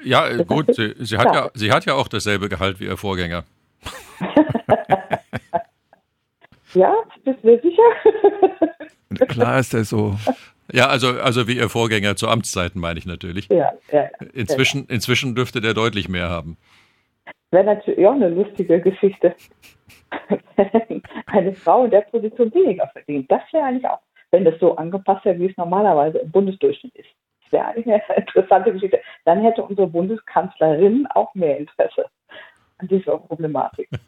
Ja, 0.04 0.28
das 0.28 0.46
gut, 0.46 0.74
sie, 0.74 0.94
sie, 0.98 1.16
hat 1.18 1.34
ja, 1.34 1.50
sie 1.54 1.72
hat 1.72 1.84
ja 1.84 1.94
auch 1.94 2.08
dasselbe 2.08 2.48
Gehalt 2.48 2.80
wie 2.80 2.84
ihr 2.84 2.96
Vorgänger. 2.96 3.44
ja, 6.74 6.94
bist 7.24 7.38
du 7.42 7.60
sicher? 7.60 9.26
Klar 9.28 9.58
ist 9.58 9.74
er 9.74 9.84
so. 9.84 10.16
Ja, 10.72 10.86
also, 10.86 11.08
also 11.20 11.48
wie 11.48 11.56
ihr 11.56 11.68
Vorgänger 11.68 12.16
zu 12.16 12.28
Amtszeiten, 12.28 12.80
meine 12.80 12.98
ich 12.98 13.06
natürlich. 13.06 13.48
Ja, 13.48 13.72
ja, 13.90 14.02
ja. 14.02 14.08
Inzwischen, 14.32 14.86
inzwischen 14.86 15.34
dürfte 15.34 15.60
der 15.60 15.74
deutlich 15.74 16.08
mehr 16.08 16.30
haben. 16.30 16.56
Wäre 17.50 17.64
natürlich 17.64 18.06
auch 18.06 18.14
eine 18.14 18.30
lustige 18.30 18.80
Geschichte. 18.80 19.34
eine 21.26 21.52
Frau 21.54 21.84
in 21.84 21.90
der 21.90 22.02
Position 22.02 22.52
weniger 22.54 22.88
verdient. 22.88 23.30
Das 23.30 23.42
wäre 23.52 23.64
eigentlich 23.64 23.86
auch, 23.86 24.00
wenn 24.30 24.44
das 24.44 24.58
so 24.60 24.76
angepasst 24.76 25.24
wäre, 25.24 25.38
wie 25.38 25.50
es 25.50 25.56
normalerweise 25.56 26.18
im 26.18 26.30
Bundesdurchschnitt 26.30 26.94
ist 26.96 27.08
wäre 27.52 27.66
eigentlich 27.66 27.86
eine 27.86 28.02
interessante 28.16 28.72
Geschichte. 28.72 29.00
Dann 29.24 29.42
hätte 29.42 29.62
unsere 29.62 29.86
Bundeskanzlerin 29.86 31.06
auch 31.14 31.34
mehr 31.34 31.58
Interesse 31.58 32.06
an 32.78 32.88
dieser 32.88 33.18
Problematik. 33.18 33.88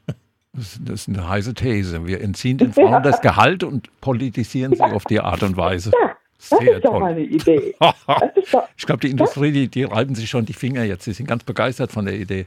Das, 0.57 0.77
ist 0.77 1.09
eine 1.09 1.29
heiße 1.29 1.53
These. 1.55 2.07
Wir 2.07 2.21
entziehen 2.21 2.59
den 2.59 2.73
Frauen 2.75 2.93
ja. 2.93 3.01
das 3.01 3.21
Gehalt 3.21 3.65
und 3.65 3.89
politisieren 4.01 4.73
sie 4.73 4.85
ja. 4.85 4.93
auf 4.93 5.03
die 5.03 5.19
Art 5.19 5.43
und 5.43 5.57
Weise. 5.57 5.91
Ja. 6.01 6.17
Das 6.37 6.61
Sehr 6.61 6.77
ist 6.77 6.85
doch 6.85 7.01
mal 7.01 7.11
eine 7.11 7.23
Idee. 7.23 7.75
Doch, 7.81 7.95
ich 8.77 8.87
glaube, 8.87 9.01
die 9.01 9.11
Industrie, 9.11 9.51
die, 9.51 9.67
die 9.67 9.83
reiben 9.83 10.15
sich 10.15 10.31
schon 10.31 10.45
die 10.45 10.53
Finger 10.53 10.85
jetzt. 10.85 11.05
Sie 11.05 11.13
sind 11.13 11.27
ganz 11.27 11.43
begeistert 11.43 11.91
von 11.91 12.05
der 12.05 12.15
Idee. 12.15 12.47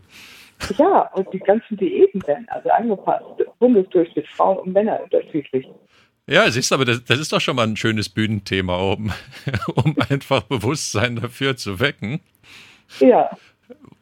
Ja, 0.78 1.02
und 1.14 1.32
die 1.34 1.40
ganzen 1.40 1.78
Diäten 1.78 2.26
werden 2.28 2.48
also 2.50 2.70
angepasst. 2.70 3.26
Bundesdurchschnitt, 3.60 4.28
Frauen 4.30 4.60
und 4.60 4.74
Männer 4.74 5.02
unterschiedlich. 5.04 5.68
Ja, 6.30 6.50
siehst 6.52 6.72
du, 6.72 6.76
aber 6.76 6.84
das, 6.84 7.06
das, 7.06 7.20
ist 7.20 7.32
doch 7.32 7.40
schon 7.40 7.56
mal 7.56 7.66
ein 7.66 7.78
schönes 7.78 8.10
Bühnenthema, 8.10 8.76
um, 8.76 9.14
um 9.76 9.96
einfach 10.10 10.44
Bewusstsein 10.44 11.16
dafür 11.16 11.56
zu 11.56 11.80
wecken. 11.80 12.20
Ja. 13.00 13.30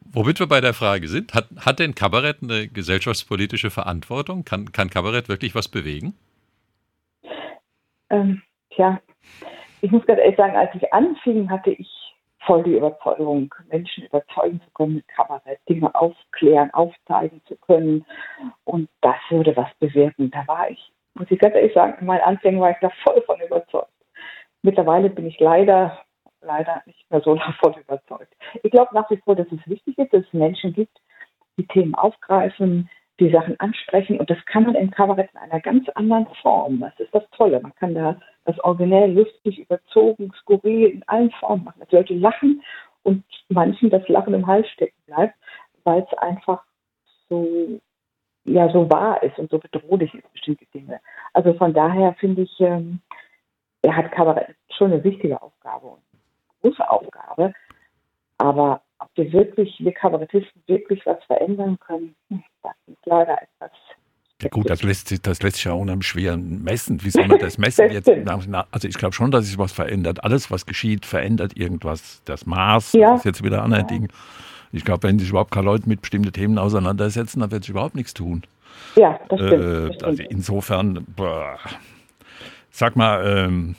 Womit 0.02 0.40
wir 0.40 0.48
bei 0.48 0.60
der 0.60 0.74
Frage 0.74 1.08
sind, 1.08 1.36
hat, 1.36 1.48
hat 1.64 1.80
denn 1.80 1.94
Kabarett 1.94 2.38
eine 2.42 2.68
gesellschaftspolitische 2.68 3.70
Verantwortung? 3.70 4.44
Kann, 4.44 4.72
kann 4.72 4.90
Kabarett 4.90 5.30
wirklich 5.30 5.54
was 5.54 5.68
bewegen? 5.68 6.16
Ähm, 8.10 8.42
tja, 8.72 9.00
ich 9.82 9.92
muss 9.92 10.06
ganz 10.08 10.20
ehrlich 10.20 10.38
sagen, 10.38 10.56
als 10.56 10.74
ich 10.74 10.92
anfing, 10.94 11.50
hatte 11.50 11.72
ich 11.72 11.90
voll 12.46 12.64
die 12.64 12.76
Überzeugung, 12.76 13.54
Menschen 13.70 14.06
überzeugen 14.06 14.62
zu 14.62 14.72
können 14.74 14.96
mit 14.96 15.08
Kabarett, 15.10 15.60
Dinge 15.70 15.94
aufklären, 15.94 16.72
aufzeigen 16.74 17.42
zu 17.48 17.56
können. 17.58 18.04
Und 18.64 18.90
das 19.02 19.18
würde 19.30 19.56
was 19.56 19.70
bewirken. 19.80 20.32
Da 20.32 20.48
war 20.48 20.70
ich 20.70 20.92
muss 21.16 21.32
ich 21.32 21.40
ganz 21.40 21.56
ehrlich 21.56 21.74
sagen, 21.74 21.96
in 22.00 22.06
meinen 22.06 22.22
Anfängen 22.22 22.60
war 22.60 22.72
ich 22.72 22.78
da 22.82 22.92
voll 23.04 23.22
von 23.24 23.40
überzeugt. 23.40 23.90
Mittlerweile 24.62 25.10
bin 25.10 25.26
ich 25.26 25.40
leider, 25.40 26.00
leider 26.42 26.82
nicht 26.86 27.10
mehr 27.10 27.22
so 27.22 27.36
davon 27.36 27.74
überzeugt. 27.74 28.34
Ich 28.64 28.72
glaube 28.72 28.94
nach 28.94 29.10
wie 29.10 29.18
vor, 29.18 29.36
dass 29.36 29.48
es 29.48 29.68
wichtig 29.68 29.98
ist, 29.98 30.14
dass 30.14 30.24
es 30.24 30.34
Menschen 30.34 30.74
gibt, 30.74 30.98
die 31.58 31.68
Themen 31.68 31.96
aufgreifen, 31.96 32.90
die 33.20 33.32
Sachen 33.32 33.58
ansprechen 33.60 34.20
und 34.20 34.30
das 34.30 34.44
kann 34.46 34.64
man 34.64 34.76
im 34.76 34.92
Kabarett 34.92 35.30
in 35.32 35.40
einer 35.40 35.62
ganz 35.62 35.88
anderen 35.90 36.28
Form. 36.42 36.82
Das 36.82 37.00
ist 37.00 37.16
das 37.16 37.24
Tolle. 37.32 37.62
Man 37.62 37.74
kann 37.76 37.96
da 37.96 38.20
das 38.44 38.60
originell, 38.60 39.14
lustig, 39.14 39.60
überzogen, 39.60 40.32
skurril 40.42 40.90
in 40.90 41.04
allen 41.08 41.32
Formen 41.32 41.64
machen. 41.64 41.80
Dass 41.80 41.92
Leute 41.92 42.14
lachen 42.14 42.62
und 43.04 43.24
manchen 43.48 43.90
das 43.90 44.06
Lachen 44.10 44.34
im 44.34 44.46
Hals 44.46 44.68
stecken 44.70 45.02
bleibt, 45.06 45.36
weil 45.86 46.02
es 46.02 46.18
einfach 46.18 46.64
so 47.30 47.80
ja 48.56 48.72
so 48.72 48.90
wahr 48.90 49.22
ist 49.22 49.38
und 49.38 49.52
so 49.52 49.60
bedrohlich 49.60 50.14
ist, 50.14 50.32
bestimmte 50.32 50.66
Dinge. 50.74 51.00
Also 51.34 51.54
von 51.54 51.74
daher 51.74 52.14
finde 52.20 52.44
ich, 52.44 52.60
ähm, 52.60 53.02
er 53.82 53.96
hat 53.96 54.12
Kabarett 54.12 54.56
schon 54.78 54.92
eine 54.92 55.04
wichtige 55.04 55.42
Aufgabe 55.42 55.88
und 55.88 56.00
eine 56.12 56.72
große 56.72 56.90
Aufgabe. 56.90 57.54
Aber 58.38 58.82
ob 59.00 59.10
wir 59.16 59.32
wirklich, 59.34 59.76
wir 59.80 59.92
Kabarettisten 59.92 60.64
wirklich 60.68 61.06
was 61.06 61.22
verändern 61.26 61.78
können, 61.80 62.16
das 62.64 62.74
ist 62.88 63.06
leider 63.06 63.38
etwas. 63.42 63.72
Ja 64.42 64.50
gut, 64.50 64.70
das 64.70 64.84
lässt, 64.84 65.10
sich, 65.10 65.22
das 65.22 65.42
lässt 65.42 65.58
sich 65.58 65.66
ja 65.66 65.74
unheimlich 65.74 66.08
schwer 66.08 66.36
messen. 66.38 67.04
Wie 67.04 67.10
soll 67.10 67.28
man 67.28 67.40
das 67.40 67.58
messen 67.58 67.88
das 67.88 68.06
jetzt? 68.06 68.10
Also 68.72 68.88
ich 68.88 68.96
glaube 68.96 69.14
schon, 69.14 69.32
dass 69.32 69.46
sich 69.46 69.58
was 69.58 69.72
verändert. 69.72 70.24
Alles, 70.24 70.52
was 70.52 70.66
geschieht, 70.66 71.06
verändert 71.06 71.58
irgendwas. 71.58 72.22
Das 72.26 72.46
Maß 72.46 72.94
ja. 72.94 73.16
ist 73.16 73.26
jetzt 73.26 73.44
wieder 73.44 73.64
ein 73.64 73.72
ja. 73.72 73.84
Ding. 73.84 74.10
Ich 74.76 74.84
glaube, 74.84 75.04
wenn 75.04 75.20
sich 75.20 75.30
überhaupt 75.30 75.52
keine 75.52 75.66
Leute 75.66 75.88
mit 75.88 76.02
bestimmten 76.02 76.34
Themen 76.34 76.58
auseinandersetzen, 76.58 77.40
dann 77.40 77.52
wird 77.52 77.64
sich 77.64 77.72
überhaupt 77.72 77.96
nichts 77.96 78.14
tun. 78.14 78.44
Ja, 78.96 79.20
das 79.30 79.40
stimmt. 79.40 79.64
Äh, 79.64 79.90
das 79.94 80.04
also 80.04 80.24
insofern, 80.30 81.06
boah, 81.16 81.58
sag 82.72 82.96
mal, 82.96 83.26
ähm, 83.26 83.76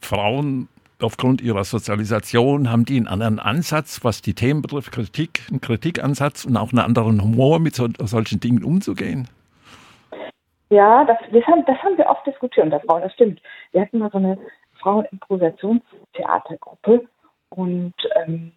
Frauen 0.00 0.68
aufgrund 1.00 1.42
ihrer 1.42 1.64
Sozialisation 1.64 2.70
haben 2.70 2.84
die 2.84 2.96
einen 2.96 3.08
anderen 3.08 3.40
Ansatz, 3.40 4.04
was 4.04 4.22
die 4.22 4.34
Themen 4.34 4.62
betrifft, 4.62 4.92
Kritik, 4.92 5.42
einen 5.50 5.60
Kritikansatz 5.60 6.44
und 6.44 6.56
auch 6.56 6.70
einen 6.70 6.78
anderen 6.78 7.20
Humor, 7.20 7.58
mit 7.58 7.74
so, 7.74 7.88
solchen 7.98 8.38
Dingen 8.38 8.62
umzugehen? 8.62 9.26
Ja, 10.70 11.04
das, 11.04 11.18
das, 11.32 11.44
haben, 11.46 11.64
das 11.66 11.76
haben 11.82 11.98
wir 11.98 12.06
oft 12.06 12.24
diskutiert 12.26 12.64
unter 12.64 12.80
Frauen, 12.80 13.02
das 13.02 13.12
stimmt. 13.12 13.42
Wir 13.72 13.82
hatten 13.82 13.98
mal 13.98 14.10
so 14.10 14.18
eine 14.18 14.38
Frauenimprovisationstheatergruppe 14.80 17.04
und 17.50 17.94
ähm, 18.24 18.52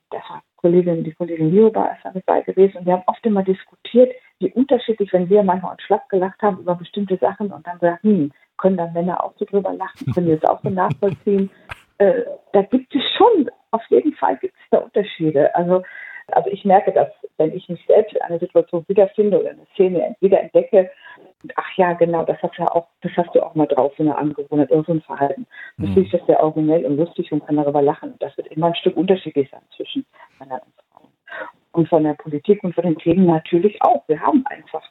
Kollegin, 0.65 1.04
die 1.04 1.13
Kollegin 1.13 1.51
Lioba 1.51 1.89
ist 1.89 2.04
damit 2.04 2.25
bei 2.25 2.41
gewesen 2.41 2.78
und 2.78 2.88
wir 2.88 2.93
haben 2.93 3.04
oft 3.06 3.23
immer 3.23 3.43
diskutiert, 3.43 4.12
wie 4.39 4.51
unterschiedlich, 4.54 5.13
wenn 5.13 5.30
wir 5.30 5.43
manchmal 5.43 5.73
uns 5.73 5.84
schlapp 5.84 6.10
gelacht 6.10 6.41
haben 6.41 6.58
über 6.58 6.73
bestimmte 6.73 7.17
Sachen 7.17 7.51
und 7.51 7.67
dann 7.67 7.78
sagen, 7.78 7.99
hm, 8.01 8.32
können 8.58 8.75
dann 8.75 8.91
Männer 8.93 9.23
auch 9.23 9.34
so 9.38 9.45
drüber 9.45 9.73
lachen, 9.73 10.12
können 10.12 10.25
wir 10.25 10.38
es 10.38 10.43
auch 10.43 10.62
so 10.63 10.69
nachvollziehen. 10.69 11.51
Äh, 11.97 12.25
da 12.51 12.62
gibt 12.62 12.93
es 12.93 13.01
schon, 13.15 13.49
auf 13.71 13.82
jeden 13.88 14.12
Fall 14.15 14.36
gibt 14.36 14.54
es 14.54 14.69
da 14.69 14.80
Unterschiede. 14.80 15.56
Also, 15.56 15.82
also 16.28 16.49
ich 16.49 16.65
merke 16.65 16.91
das, 16.91 17.08
wenn 17.38 17.56
ich 17.56 17.69
mich 17.69 17.82
selbst 17.88 18.13
in 18.13 18.21
einer 18.21 18.38
Situation 18.38 18.84
wiederfinde 18.89 19.39
oder 19.39 19.51
eine 19.51 19.65
Szene 19.75 20.13
wiederentdecke, 20.19 20.91
ach 21.56 21.78
ja, 21.78 21.93
genau, 21.93 22.23
das 22.23 22.38
hast 22.41 22.58
du 22.58 22.63
auch, 22.63 22.88
das 23.01 23.12
hast 23.15 23.34
du 23.34 23.41
auch 23.41 23.56
mal 23.56 23.67
drauf, 23.67 23.93
so 23.97 24.04
eine 24.04 24.17
Angewohnheit, 24.17 24.69
so 24.69 24.84
ein 24.91 25.01
Verhalten. 25.01 25.45
Mhm. 25.78 25.88
Natürlich 25.88 26.13
ist 26.13 26.19
das 26.19 26.28
sehr 26.28 26.43
originell 26.43 26.86
und 26.86 26.97
lustig 26.97 27.32
und 27.32 27.45
kann 27.45 27.58
darüber 27.58 27.82
lachen. 27.82 28.15
Das 28.19 28.36
wird 28.38 28.47
immer 28.47 28.67
ein 28.67 28.75
Stück 28.75 28.97
unterschiedlich 28.97 29.49
sein 29.51 29.62
zwischen 29.75 30.06
Männern 30.39 30.62
und 30.65 30.74
Frauen. 30.91 31.12
Und 31.71 31.89
von 31.89 32.04
der 32.04 32.13
Politik 32.13 32.63
und 32.63 32.74
von 32.74 32.84
den 32.84 32.98
Themen 32.98 33.26
natürlich 33.26 33.82
auch. 33.82 34.08
Wir 34.08 34.19
haben 34.19 34.45
einfach 34.48 34.84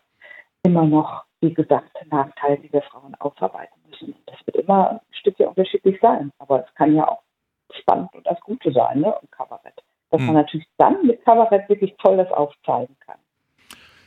immer 0.62 0.84
noch, 0.84 1.24
wie 1.40 1.54
gesagt, 1.54 1.90
Nachteile, 2.10 2.58
die 2.58 2.72
wir 2.72 2.82
Frauen 2.82 3.14
aufarbeiten 3.16 3.74
müssen. 3.88 4.14
Das 4.26 4.36
wird 4.46 4.56
immer 4.56 4.90
ein 4.90 5.00
Stückchen 5.12 5.48
unterschiedlich 5.48 5.98
sein. 6.00 6.30
Aber 6.38 6.64
es 6.64 6.74
kann 6.74 6.94
ja 6.94 7.08
auch 7.08 7.22
spannend 7.80 8.10
und 8.14 8.26
das 8.26 8.40
Gute 8.40 8.72
sein, 8.72 9.00
ne? 9.00 9.14
Und 9.14 9.30
Kabarett. 9.32 9.82
Dass 10.10 10.20
mhm. 10.20 10.26
man 10.26 10.36
natürlich 10.36 10.66
dann 10.78 11.06
mit 11.06 11.24
Kabarett 11.24 11.68
wirklich 11.68 11.94
toll 12.02 12.16
das 12.16 12.30
aufzeigen 12.30 12.96
kann. 13.06 13.18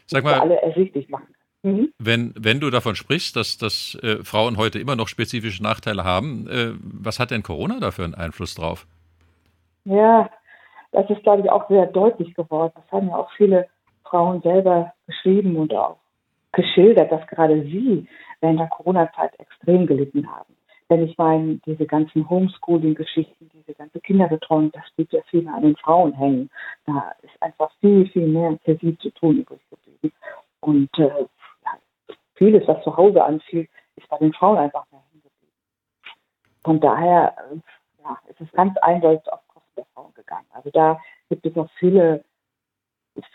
Sag 0.06 0.24
mal, 0.24 0.40
alle 0.40 0.62
ersichtlich 0.62 1.10
machen 1.10 1.36
Mhm. 1.68 1.92
Wenn, 1.98 2.34
wenn 2.38 2.60
du 2.60 2.70
davon 2.70 2.96
sprichst, 2.96 3.36
dass, 3.36 3.58
dass 3.58 3.98
äh, 4.02 4.24
Frauen 4.24 4.58
heute 4.58 4.80
immer 4.80 4.96
noch 4.96 5.08
spezifische 5.08 5.64
Nachteile 5.64 6.04
haben, 6.04 6.48
äh, 6.48 6.74
was 6.80 7.20
hat 7.20 7.32
denn 7.32 7.44
Corona 7.44 7.80
da 7.80 7.92
für 7.92 8.04
einen 8.04 8.16
Einfluss 8.16 8.56
drauf? 8.56 8.88
Ja, 9.86 10.30
das 10.92 11.10
ist, 11.10 11.24
glaube 11.24 11.42
ich, 11.44 11.52
auch 11.52 11.68
sehr 11.68 11.86
deutlich 11.88 12.34
geworden. 12.34 12.74
Das 12.76 12.92
haben 12.92 13.10
ja 13.10 13.18
auch 13.18 13.32
viele 13.32 13.68
Frauen 14.04 14.42
selber 14.42 14.94
geschrieben 15.06 15.58
und 15.58 15.74
auch 15.74 15.98
geschildert, 16.54 17.12
dass 17.12 17.26
gerade 17.28 17.62
sie 17.64 18.08
während 18.42 18.60
der 18.60 18.68
Corona-Zeit 18.68 19.40
extrem 19.40 19.86
gelitten 19.86 20.30
haben. 20.30 20.56
Denn 20.90 21.04
ich 21.04 21.18
meine, 21.18 21.60
diese 21.66 21.86
ganzen 21.86 22.30
Homeschooling-Geschichten, 22.30 23.50
diese 23.54 23.74
ganze 23.74 24.00
Kinderbetreuung, 24.00 24.72
das 24.72 24.88
steht 24.94 25.12
ja 25.12 25.22
viel 25.30 25.48
an 25.48 25.64
den 25.64 25.76
Frauen 25.76 26.14
hängen. 26.14 26.50
Da 26.86 27.12
ist 27.22 27.42
einfach 27.42 27.72
viel, 27.82 28.08
viel 28.10 28.28
mehr 28.28 28.58
für 28.64 28.78
sie 28.78 28.98
zu 29.00 29.10
tun 29.12 29.40
übrig 29.40 29.60
geblieben. 29.70 30.16
Und 30.62 30.90
äh, 30.98 31.26
vieles, 32.36 32.66
was 32.68 32.82
zu 32.84 32.96
Hause 32.96 33.24
anfiel, 33.24 33.68
ist 33.98 34.08
bei 34.08 34.18
den 34.18 34.34
Frauen 34.34 34.58
einfach 34.58 34.86
mehr 34.92 35.02
hingeblieben. 35.12 35.56
Von 36.64 36.80
daher 36.80 37.36
äh, 37.52 37.58
ja, 38.04 38.18
ist 38.30 38.40
es 38.40 38.52
ganz 38.54 38.78
eindeutig 38.78 39.32
auf 39.32 39.42
Frauen 39.94 40.14
gegangen. 40.14 40.48
Also 40.52 40.70
da 40.72 41.00
gibt 41.30 41.46
es 41.46 41.56
noch 41.56 41.70
viele, 41.80 42.24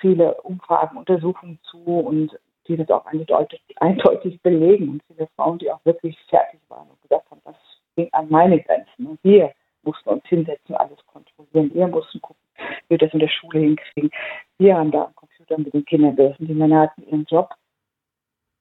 viele 0.01 0.35
Umfragen, 0.43 0.97
Untersuchungen 0.97 1.59
zu 1.63 1.79
und 1.79 2.39
die 2.69 2.77
das 2.77 2.91
auch 2.91 3.07
eindeutig, 3.07 3.61
eindeutig 3.77 4.41
belegen. 4.43 4.89
Und 4.89 5.03
viele 5.07 5.29
Frauen, 5.37 5.59
die 5.59 5.71
auch 5.71 5.85
wirklich 5.85 6.19
fertig 6.29 6.61
waren 6.69 6.89
und 6.89 7.01
gesagt 7.03 7.31
haben, 7.31 7.41
das 7.45 7.57
ging 7.97 8.09
an 8.13 8.29
meine 8.31 8.61
Grenzen. 8.61 9.07
Und 9.07 9.19
wir 9.23 9.53
mussten 9.83 10.09
uns 10.11 10.25
hinsetzen, 10.27 10.75
alles 10.77 10.99
kontrollieren. 11.07 11.75
Wir 11.75 11.89
mussten 11.89 12.21
gucken, 12.21 12.43
wie 12.57 12.91
wir 12.91 12.99
das 12.99 13.13
in 13.13 13.19
der 13.19 13.29
Schule 13.29 13.61
hinkriegen. 13.61 14.11
Wir 14.59 14.77
haben 14.77 14.91
da 14.91 15.07
am 15.07 15.15
Computer 15.17 15.59
mit 15.59 15.75
den 15.75 15.85
Kindern 15.85 16.17
gesessen. 16.17 16.47
Die 16.47 16.55
Männer 16.55 16.83
hatten 16.83 17.03
ihren 17.03 17.25
Job. 17.25 17.51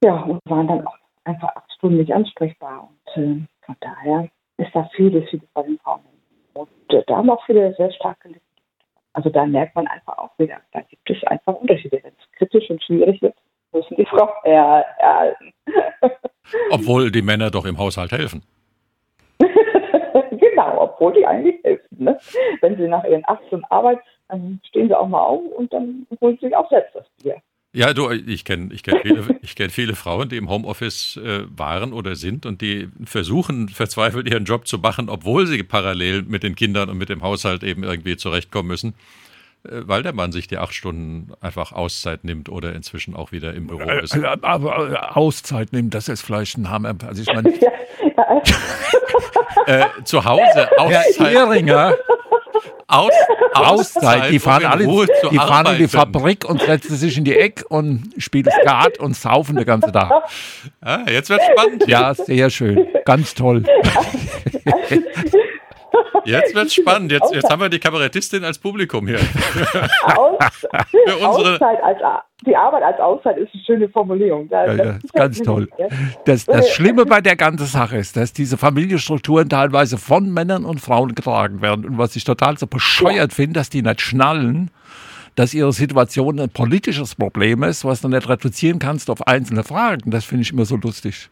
Ja, 0.04 0.22
und 0.22 0.40
waren 0.46 0.68
dann 0.68 0.88
auch 0.88 0.98
einfach 1.26 1.56
acht 1.56 1.72
Stunden 1.74 1.98
nicht 1.98 2.14
ansprechbar. 2.14 2.90
Und 2.90 3.24
äh, 3.24 3.46
von 3.66 3.76
daher 3.80 4.30
ist 4.58 4.74
da 4.74 4.90
vieles, 4.96 5.30
vieles 5.30 5.48
bei 5.54 5.64
den 5.64 5.78
Frauen. 5.80 6.02
Und 6.62 7.04
da 7.08 7.18
haben 7.18 7.30
auch 7.30 7.44
viele 7.46 7.74
sehr 7.76 7.92
stark 7.92 8.20
gelitten. 8.22 8.42
Also 9.14 9.30
da 9.30 9.46
merkt 9.46 9.76
man 9.76 9.88
einfach 9.88 10.18
auch 10.18 10.38
wieder, 10.38 10.58
da 10.72 10.82
gibt 10.82 11.10
es 11.10 11.24
einfach 11.26 11.56
Unterschiede. 11.56 12.00
Wenn 12.04 12.14
es 12.14 12.32
kritisch 12.38 12.70
und 12.70 12.82
schwierig 12.84 13.22
wird, 13.22 13.36
müssen 13.74 13.96
die 13.96 14.06
Frauen 14.06 14.30
eher 14.46 14.86
erhalten. 15.00 15.54
Obwohl 16.72 17.12
die 17.12 17.22
Männer 17.22 17.52
doch 17.52 17.66
im 17.66 17.78
Haushalt 17.78 18.12
helfen. 18.12 18.44
genau, 20.32 20.82
obwohl 20.82 21.14
die 21.14 21.26
eigentlich 21.26 21.64
helfen. 21.64 22.04
Ne? 22.04 22.20
Wenn 22.60 22.76
sie 22.78 22.88
nach 22.88 23.04
ihren 23.06 23.24
acht 23.26 23.46
Stunden 23.48 23.66
Arbeit, 23.70 24.00
dann 24.28 24.60
stehen 24.68 24.88
sie 24.88 24.96
auch 24.98 25.08
mal 25.08 25.24
auf 25.24 25.42
und 25.58 25.72
dann 25.72 26.06
holen 26.20 26.38
sie 26.40 26.48
sich 26.48 26.56
auch 26.56 26.70
selbst 26.70 26.94
das 26.96 27.06
Bier. 27.22 27.38
Ja, 27.74 27.94
du, 27.94 28.10
ich 28.12 28.44
kenne 28.44 28.74
ich 28.74 28.84
kenn 28.84 29.00
viele, 29.02 29.24
kenn 29.56 29.70
viele 29.70 29.96
Frauen, 29.96 30.28
die 30.28 30.36
im 30.36 30.50
Homeoffice 30.50 31.18
äh, 31.18 31.46
waren 31.56 31.94
oder 31.94 32.16
sind 32.18 32.46
und 32.46 32.60
die 32.60 32.90
versuchen 33.06 33.70
verzweifelt 33.70 34.28
ihren 34.28 34.44
Job 34.44 34.68
zu 34.68 34.78
machen, 34.80 35.08
obwohl 35.10 35.48
sie 35.48 35.64
parallel 35.64 36.24
mit 36.24 36.44
den 36.44 36.56
Kindern 36.56 36.90
und 36.90 36.98
mit 36.98 37.08
dem 37.08 37.22
Haushalt 37.22 37.64
eben 37.64 37.84
irgendwie 37.84 38.18
zurechtkommen 38.18 38.68
müssen. 38.68 38.94
Äh, 39.64 39.84
weil 39.88 40.04
der 40.04 40.14
Mann 40.14 40.32
sich 40.32 40.48
die 40.48 40.58
acht 40.58 40.74
Stunden 40.74 41.32
einfach 41.40 41.72
Auszeit 41.72 42.24
nimmt 42.24 42.50
oder 42.50 42.74
inzwischen 42.76 43.16
auch 43.16 43.32
wieder 43.32 43.54
im 43.54 43.68
Büro 43.68 43.90
ist. 43.90 44.16
Äh, 44.16 44.26
aber 44.42 44.92
äh, 44.92 44.96
Auszeit 45.16 45.72
nimmt, 45.72 45.94
das 45.94 46.10
ist 46.10 46.24
vielleicht 46.24 46.58
ein 46.58 46.70
Hammer. 46.70 46.96
Also 47.06 47.22
ich 47.22 47.28
meine, 47.34 47.54
äh, 49.68 49.86
zu 50.04 50.26
Hause 50.26 50.70
Auszeit. 50.78 51.20
Herr 51.20 51.32
Ehringer, 51.32 51.96
Aus, 52.88 53.14
Auszeit. 53.54 54.32
Die 54.32 54.40
fahren 54.40 54.66
alle, 54.66 54.86
die 55.32 55.38
fahren 55.38 55.68
in 55.68 55.78
die 55.78 55.88
Fabrik 55.88 56.46
und 56.46 56.62
setzen 56.62 56.96
sich 56.98 57.18
in 57.18 57.24
die 57.24 57.36
Ecke 57.36 57.66
und 57.68 58.14
spielen 58.18 58.52
Skat 58.62 59.00
und 59.00 59.16
saufen 59.16 59.56
den 59.56 59.66
ganzen 59.66 59.94
Tag. 59.94 60.12
Ah, 60.82 61.00
jetzt 61.10 61.30
wird 61.30 61.42
spannend. 61.52 61.88
Ja, 61.88 62.14
sehr 62.14 62.50
schön. 62.50 62.86
Ganz 63.06 63.34
toll. 63.34 63.64
Jetzt 66.26 66.56
wird 66.56 66.72
spannend. 66.74 67.12
Jetzt, 67.12 67.34
jetzt 67.34 67.50
haben 67.50 67.62
wir 67.62 67.70
die 67.70 67.80
Kabarettistin 67.80 68.44
als 68.44 68.58
Publikum 68.58 69.08
hier. 69.08 69.20
Aus, 70.16 70.66
Auszeit 71.24 71.84
als, 71.84 72.00
die 72.46 72.56
Arbeit 72.56 72.84
als 72.84 73.00
Auszeit 73.00 73.38
ist 73.38 73.54
eine 73.54 73.64
schöne 73.64 73.90
Formulierung. 73.90 74.50
Das, 74.50 74.78
ja, 74.78 74.84
ja, 74.84 74.92
ist 75.04 75.14
ganz 75.14 75.40
toll. 75.40 75.70
Das, 76.26 76.46
das 76.46 76.70
Schlimme 76.72 77.06
bei 77.06 77.22
der 77.22 77.36
ganzen 77.36 77.68
Sache 77.68 77.98
ist, 77.98 78.18
dass 78.18 78.34
diese 78.34 78.58
Familienstrukturen 78.58 79.50
teilweise 79.50 79.98
von 79.98 80.32
Männern 80.32 80.66
und 80.66 80.80
Frauen 80.80 81.16
getragen 81.16 81.62
werden. 81.62 81.86
Und 81.86 81.98
was 81.98 82.16
ich 82.16 82.24
total 82.24 82.58
so 82.58 82.68
bescheuert 82.68 83.32
ja. 83.32 83.36
finde, 83.36 83.60
dass 83.60 83.70
die 83.70 83.82
nicht 83.82 84.02
schnallen, 84.02 84.72
dass 85.36 85.54
ihre 85.54 85.72
Situation 85.72 86.40
ein 86.40 86.50
politisches 86.50 87.16
Problem 87.16 87.64
ist, 87.64 87.86
was 87.86 88.02
du 88.02 88.10
nicht 88.10 88.28
reduzieren 88.28 88.80
kannst 88.80 89.10
auf 89.10 89.28
einzelne 89.28 89.64
Fragen. 89.64 90.12
Das 90.12 90.26
finde 90.26 90.44
ich 90.44 90.52
immer 90.52 90.66
so 90.66 90.76
lustig. 90.76 91.30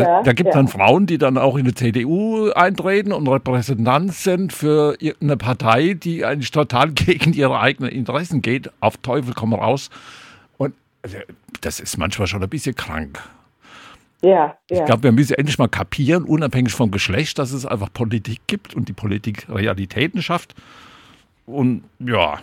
Ja, 0.00 0.22
da 0.22 0.32
gibt 0.32 0.48
es 0.48 0.54
ja. 0.54 0.60
dann 0.60 0.68
Frauen, 0.68 1.06
die 1.06 1.18
dann 1.18 1.36
auch 1.36 1.56
in 1.56 1.64
die 1.64 1.74
CDU 1.74 2.50
eintreten 2.50 3.12
und 3.12 3.28
Repräsentant 3.28 4.14
sind 4.14 4.52
für 4.52 4.96
eine 5.20 5.36
Partei, 5.36 5.94
die 5.94 6.24
eigentlich 6.24 6.50
total 6.50 6.90
gegen 6.92 7.32
ihre 7.32 7.60
eigenen 7.60 7.90
Interessen 7.90 8.42
geht. 8.42 8.70
Auf 8.80 8.96
Teufel 8.98 9.34
komm 9.34 9.54
raus. 9.54 9.90
Und 10.56 10.74
also, 11.02 11.18
das 11.60 11.80
ist 11.80 11.98
manchmal 11.98 12.26
schon 12.26 12.42
ein 12.42 12.48
bisschen 12.48 12.74
krank. 12.74 13.20
Ja, 14.22 14.56
ich 14.68 14.78
ja. 14.78 14.84
glaube, 14.84 15.02
wir 15.02 15.12
müssen 15.12 15.34
endlich 15.34 15.58
mal 15.58 15.68
kapieren, 15.68 16.22
unabhängig 16.22 16.72
vom 16.72 16.92
Geschlecht, 16.92 17.38
dass 17.40 17.50
es 17.50 17.66
einfach 17.66 17.92
Politik 17.92 18.40
gibt 18.46 18.74
und 18.74 18.88
die 18.88 18.92
Politik 18.92 19.46
Realitäten 19.48 20.22
schafft. 20.22 20.54
Und 21.44 21.82
ja, 21.98 22.38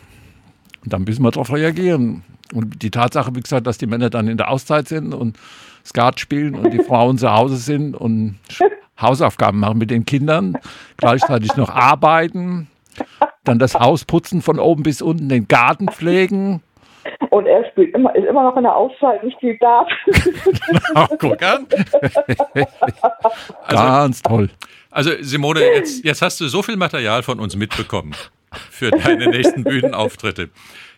dann 0.84 1.06
müssen 1.06 1.24
wir 1.24 1.32
darauf 1.32 1.52
reagieren. 1.54 2.24
Und 2.54 2.82
die 2.82 2.92
Tatsache, 2.92 3.36
wie 3.36 3.42
gesagt, 3.42 3.68
dass 3.68 3.78
die 3.78 3.88
Männer 3.88 4.10
dann 4.10 4.28
in 4.28 4.38
der 4.38 4.50
Auszeit 4.50 4.88
sind 4.88 5.14
und 5.14 5.38
Skat 5.86 6.20
spielen 6.20 6.56
und 6.56 6.72
die 6.72 6.84
Frauen 6.84 7.18
zu 7.18 7.32
Hause 7.32 7.58
sind 7.58 7.96
und 7.96 8.40
Hausaufgaben 9.02 9.60
machen 9.60 9.78
mit 9.78 9.92
den 9.92 10.06
Kindern, 10.06 10.58
gleichzeitig 10.98 11.56
noch 11.56 11.70
arbeiten, 11.70 12.68
dann 13.44 13.60
das 13.60 13.76
Haus 13.76 14.04
putzen 14.06 14.42
von 14.42 14.60
oben 14.60 14.84
bis 14.84 15.02
unten, 15.02 15.30
den 15.30 15.48
Garten 15.48 15.88
pflegen. 15.88 16.62
Und 17.30 17.46
er 17.46 17.66
spielt 17.72 17.96
immer, 17.96 18.14
ist 18.16 18.28
immer 18.28 18.44
noch 18.44 18.58
in 18.58 18.64
der 18.64 18.76
Auszeit 18.76 19.24
und 19.24 19.32
spielt 19.34 19.62
Dart. 19.62 19.90
genau, 20.06 21.08
guck 21.18 21.42
an. 21.42 21.66
also, 23.66 23.84
Ganz 23.84 24.22
toll. 24.22 24.50
Also 24.92 25.12
Simone, 25.22 25.62
jetzt, 25.62 26.04
jetzt 26.04 26.22
hast 26.22 26.42
du 26.42 26.48
so 26.48 26.62
viel 26.62 26.76
Material 26.76 27.24
von 27.24 27.40
uns 27.40 27.56
mitbekommen 27.56 28.14
für 28.52 28.92
deine 28.92 29.28
nächsten 29.28 29.64
Bühnenauftritte. 29.64 30.50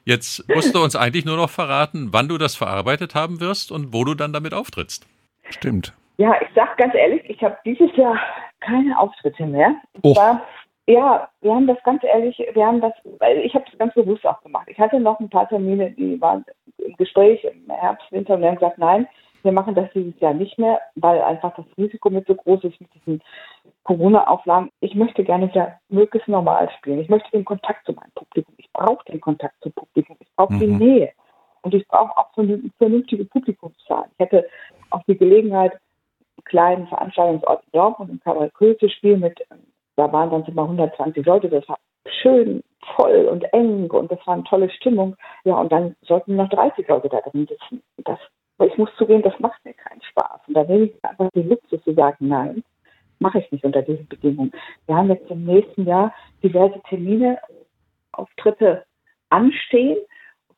Jetzt 0.05 0.47
musst 0.49 0.73
du 0.73 0.83
uns 0.83 0.95
eigentlich 0.95 1.25
nur 1.25 1.37
noch 1.37 1.49
verraten, 1.49 2.09
wann 2.11 2.27
du 2.27 2.37
das 2.37 2.55
verarbeitet 2.55 3.15
haben 3.15 3.39
wirst 3.39 3.71
und 3.71 3.93
wo 3.93 4.03
du 4.03 4.15
dann 4.15 4.33
damit 4.33 4.53
auftrittst. 4.53 5.07
Stimmt. 5.49 5.93
Ja, 6.17 6.35
ich 6.41 6.49
sag 6.55 6.77
ganz 6.77 6.93
ehrlich, 6.95 7.21
ich 7.27 7.43
habe 7.43 7.57
dieses 7.65 7.95
Jahr 7.95 8.19
keine 8.59 8.97
Auftritte 8.97 9.45
mehr. 9.45 9.75
Oh. 10.03 10.15
War, 10.15 10.41
ja, 10.87 11.29
wir 11.41 11.53
haben 11.53 11.67
das 11.67 11.77
ganz 11.83 12.03
ehrlich, 12.03 12.37
wir 12.53 12.65
haben 12.65 12.81
das, 12.81 12.93
weil 13.19 13.39
ich 13.39 13.53
habe 13.53 13.65
es 13.71 13.77
ganz 13.77 13.93
bewusst 13.93 14.25
auch 14.25 14.41
gemacht. 14.41 14.67
Ich 14.67 14.79
hatte 14.79 14.99
noch 14.99 15.19
ein 15.19 15.29
paar 15.29 15.47
Termine, 15.49 15.91
die 15.91 16.19
waren 16.19 16.45
im 16.77 16.95
Gespräch 16.97 17.43
im 17.43 17.69
Herbst, 17.73 18.11
Winter 18.11 18.35
und 18.35 18.41
wir 18.41 18.49
haben 18.49 18.55
gesagt, 18.55 18.77
nein, 18.77 19.07
wir 19.43 19.51
machen 19.51 19.75
das 19.75 19.89
dieses 19.93 20.19
Jahr 20.19 20.33
nicht 20.33 20.57
mehr, 20.57 20.79
weil 20.95 21.21
einfach 21.21 21.55
das 21.55 21.65
Risiko 21.77 22.09
mit 22.09 22.27
so 22.27 22.35
groß 22.35 22.63
ist 22.63 22.79
mit 22.79 22.93
diesen 22.93 23.21
Corona-Auflagen. 23.83 24.69
Ich 24.79 24.95
möchte 24.95 25.23
gerne 25.23 25.49
wieder 25.49 25.79
möglichst 25.89 26.27
normal 26.27 26.69
spielen. 26.77 26.99
Ich 26.99 27.09
möchte 27.09 27.31
den 27.31 27.45
Kontakt 27.45 27.85
zu 27.85 27.93
meinem 27.93 28.11
Publikum. 28.15 28.53
Ich 28.57 28.71
brauche 28.71 29.03
den 29.05 29.21
Kontakt 29.21 29.55
zum 29.61 29.71
Publikum. 29.73 30.17
Ich 30.19 30.27
brauche 30.35 30.53
mhm. 30.53 30.59
die 30.59 30.67
Nähe. 30.67 31.11
Und 31.63 31.73
ich 31.73 31.87
brauche 31.87 32.17
auch 32.17 32.33
so 32.35 32.41
eine 32.41 32.59
vernünftige 32.77 33.25
Publikumszahl. 33.25 34.05
Ich 34.13 34.19
hätte 34.19 34.47
auch 34.89 35.03
die 35.07 35.17
Gelegenheit, 35.17 35.73
einen 35.73 36.43
kleinen 36.45 36.87
Veranstaltungsort 36.87 37.63
in 37.65 37.79
Dortmund 37.79 38.11
im 38.11 38.19
Kabarett 38.19 38.53
Köhl 38.55 38.77
zu 38.77 38.89
spielen 38.89 39.19
mit, 39.19 39.39
da 39.95 40.11
waren 40.11 40.31
dann 40.31 40.45
immer 40.45 40.63
120 40.63 41.25
Leute. 41.25 41.49
Das 41.49 41.67
war 41.69 41.77
schön 42.21 42.63
voll 42.95 43.25
und 43.25 43.43
eng 43.53 43.89
und 43.91 44.11
das 44.11 44.19
war 44.25 44.33
eine 44.33 44.43
tolle 44.43 44.69
Stimmung. 44.71 45.15
Ja, 45.43 45.55
und 45.55 45.71
dann 45.71 45.95
sollten 46.01 46.35
noch 46.35 46.49
30 46.49 46.87
Leute 46.87 47.09
da 47.09 47.21
drin 47.21 47.47
sitzen. 47.47 47.83
Das 47.97 48.19
aber 48.61 48.69
ich 48.69 48.77
muss 48.77 48.89
zugeben, 48.95 49.23
das 49.23 49.33
macht 49.39 49.65
mir 49.65 49.73
keinen 49.73 50.03
Spaß. 50.03 50.41
Und 50.47 50.53
da 50.53 50.63
nehme 50.63 50.85
ich 50.85 51.03
einfach 51.03 51.31
den 51.31 51.49
Luxus 51.49 51.83
zu 51.83 51.93
sagen, 51.95 52.27
nein, 52.27 52.63
mache 53.17 53.39
ich 53.39 53.51
nicht 53.51 53.65
unter 53.65 53.81
diesen 53.81 54.07
Bedingungen. 54.07 54.51
Wir 54.85 54.95
haben 54.95 55.09
jetzt 55.09 55.31
im 55.31 55.45
nächsten 55.45 55.87
Jahr 55.87 56.13
diverse 56.43 56.79
Termine, 56.87 57.39
Auftritte 58.11 58.85
anstehen. 59.29 59.97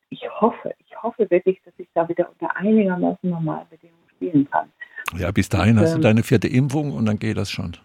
Ich 0.09 0.21
hoffe, 0.41 0.73
ich 0.79 1.01
hoffe 1.01 1.29
wirklich, 1.29 1.61
dass 1.63 1.73
ich 1.77 1.87
da 1.93 2.09
wieder 2.09 2.29
unter 2.29 2.53
einigermaßen 2.57 3.29
normalen 3.29 3.67
Bedingungen 3.69 4.09
spielen 4.15 4.49
kann. 4.51 4.69
Ja, 5.17 5.31
bis 5.31 5.47
dahin 5.47 5.77
und, 5.77 5.83
hast 5.83 5.93
du 5.93 5.99
ähm, 5.99 6.03
deine 6.03 6.23
vierte 6.23 6.49
Impfung 6.49 6.91
und 6.91 7.05
dann 7.05 7.19
geht 7.19 7.37
das 7.37 7.49
schon. 7.49 7.77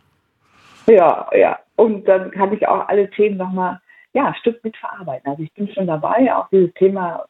Ja, 0.88 1.30
ja. 1.32 1.60
Und 1.76 2.08
dann 2.08 2.32
kann 2.32 2.52
ich 2.52 2.66
auch 2.66 2.88
alle 2.88 3.08
Themen 3.10 3.36
nochmal, 3.36 3.80
ja, 4.14 4.26
ein 4.26 4.34
Stück 4.34 4.64
mit 4.64 4.76
verarbeiten. 4.78 5.30
Also 5.30 5.44
ich 5.44 5.52
bin 5.52 5.68
schon 5.72 5.86
dabei, 5.86 6.34
auch 6.34 6.48
dieses 6.48 6.74
Thema 6.74 7.24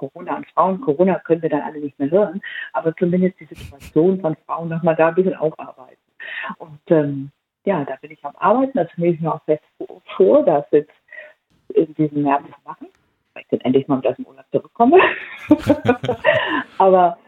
Corona 0.00 0.36
und 0.36 0.46
Frauen. 0.50 0.80
Corona 0.80 1.18
können 1.20 1.42
wir 1.42 1.50
dann 1.50 1.62
alle 1.62 1.80
nicht 1.80 1.98
mehr 1.98 2.10
hören, 2.10 2.40
aber 2.72 2.94
zumindest 2.96 3.38
die 3.40 3.46
Situation 3.46 4.20
von 4.20 4.36
Frauen 4.46 4.68
nochmal 4.68 4.96
da 4.96 5.08
ein 5.08 5.14
bisschen 5.14 5.36
aufarbeiten. 5.36 5.96
Und 6.58 6.80
ähm, 6.88 7.30
ja, 7.64 7.84
da 7.84 7.96
bin 8.00 8.10
ich 8.10 8.24
am 8.24 8.34
Arbeiten, 8.36 8.78
das 8.78 8.88
nehme 8.96 9.14
ich 9.14 9.20
mir 9.20 9.34
auch 9.34 9.44
fest 9.44 9.62
vor, 10.16 10.44
das 10.44 10.64
jetzt 10.70 10.92
in 11.74 11.94
diesem 11.94 12.22
März 12.22 12.44
zu 12.44 12.68
machen, 12.68 12.88
weil 13.34 13.42
ich 13.42 13.48
dann 13.50 13.60
endlich 13.60 13.86
mal 13.86 13.96
mit 13.96 14.06
aus 14.06 14.16
dem 14.16 14.26
Urlaub 14.26 14.46
zurückkomme. 14.50 14.98
aber 16.78 17.18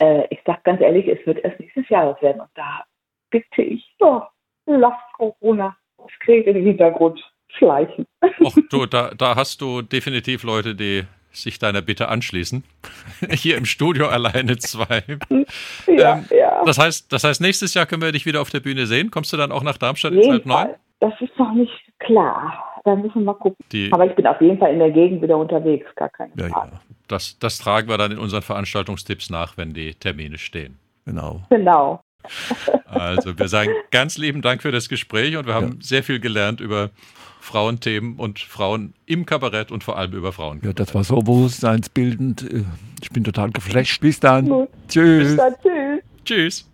Äh, 0.00 0.26
ich 0.30 0.40
sage 0.46 0.60
ganz 0.64 0.80
ehrlich, 0.80 1.06
es 1.06 1.24
wird 1.26 1.38
erst 1.44 1.60
nächstes 1.60 1.88
Jahr 1.88 2.20
werden. 2.22 2.40
Und 2.40 2.50
da 2.54 2.84
bitte 3.30 3.62
ich, 3.62 3.94
oh, 4.00 4.22
lass 4.66 4.94
Corona 5.16 5.76
das 5.98 6.10
Krieg 6.20 6.46
im 6.46 6.56
Hintergrund 6.56 7.20
schleichen. 7.48 8.06
Och, 8.40 8.56
du, 8.70 8.86
da, 8.90 9.10
da 9.16 9.36
hast 9.36 9.60
du 9.60 9.82
definitiv 9.82 10.42
Leute, 10.42 10.74
die 10.74 11.04
sich 11.32 11.58
deiner 11.58 11.82
Bitte 11.82 12.08
anschließen. 12.08 12.64
Hier 13.30 13.56
im 13.56 13.64
Studio 13.64 14.08
alleine 14.08 14.58
zwei. 14.58 15.02
Ja, 15.86 16.18
Ähm, 16.18 16.24
ja. 16.30 16.62
Das 16.64 16.78
heißt, 16.78 17.12
das 17.12 17.24
heißt, 17.24 17.40
nächstes 17.40 17.74
Jahr 17.74 17.86
können 17.86 18.02
wir 18.02 18.12
dich 18.12 18.26
wieder 18.26 18.40
auf 18.40 18.50
der 18.50 18.60
Bühne 18.60 18.86
sehen. 18.86 19.10
Kommst 19.10 19.32
du 19.32 19.36
dann 19.36 19.50
auch 19.52 19.62
nach 19.62 19.78
Darmstadt 19.78 20.12
ins 20.12 20.28
Halb 20.28 20.46
neun? 20.46 20.68
Das 21.00 21.12
ist 21.20 21.36
noch 21.38 21.52
nicht 21.52 21.72
klar. 21.98 22.80
Da 22.84 22.94
müssen 22.94 23.14
wir 23.16 23.22
mal 23.22 23.34
gucken. 23.34 23.56
Die, 23.72 23.92
Aber 23.92 24.06
ich 24.06 24.14
bin 24.14 24.26
auf 24.26 24.40
jeden 24.40 24.58
Fall 24.58 24.72
in 24.72 24.78
der 24.78 24.90
Gegend 24.90 25.22
wieder 25.22 25.36
unterwegs, 25.36 25.86
gar 25.96 26.08
keine 26.10 26.32
Ja, 26.36 26.48
Frage. 26.48 26.72
ja, 26.72 26.80
das, 27.08 27.38
das 27.38 27.58
tragen 27.58 27.88
wir 27.88 27.98
dann 27.98 28.12
in 28.12 28.18
unseren 28.18 28.42
Veranstaltungstipps 28.42 29.28
nach, 29.30 29.56
wenn 29.56 29.72
die 29.74 29.94
Termine 29.94 30.38
stehen. 30.38 30.78
genau. 31.04 31.42
Genau. 31.50 32.02
Also 32.86 33.38
wir 33.38 33.48
sagen 33.48 33.70
ganz 33.90 34.18
lieben 34.18 34.42
Dank 34.42 34.62
für 34.62 34.72
das 34.72 34.88
Gespräch 34.88 35.36
und 35.36 35.46
wir 35.46 35.54
haben 35.54 35.80
sehr 35.80 36.02
viel 36.02 36.20
gelernt 36.20 36.60
über 36.60 36.90
Frauenthemen 37.50 38.14
und 38.14 38.38
Frauen 38.38 38.94
im 39.06 39.26
Kabarett 39.26 39.72
und 39.72 39.82
vor 39.82 39.98
allem 39.98 40.12
über 40.12 40.32
Frauen. 40.32 40.60
Ja, 40.62 40.72
das 40.72 40.94
war 40.94 41.02
so 41.02 41.16
bewusstseinsbildend. 41.16 42.48
Ich 43.02 43.10
bin 43.10 43.24
total 43.24 43.50
geflasht. 43.50 44.00
Bis 44.00 44.20
dann. 44.20 44.46
Gut. 44.46 44.68
Tschüss. 44.88 45.28
Bis 45.28 45.36
dann, 45.36 45.54
tschüss. 45.60 46.02
Tschüss. 46.24 46.66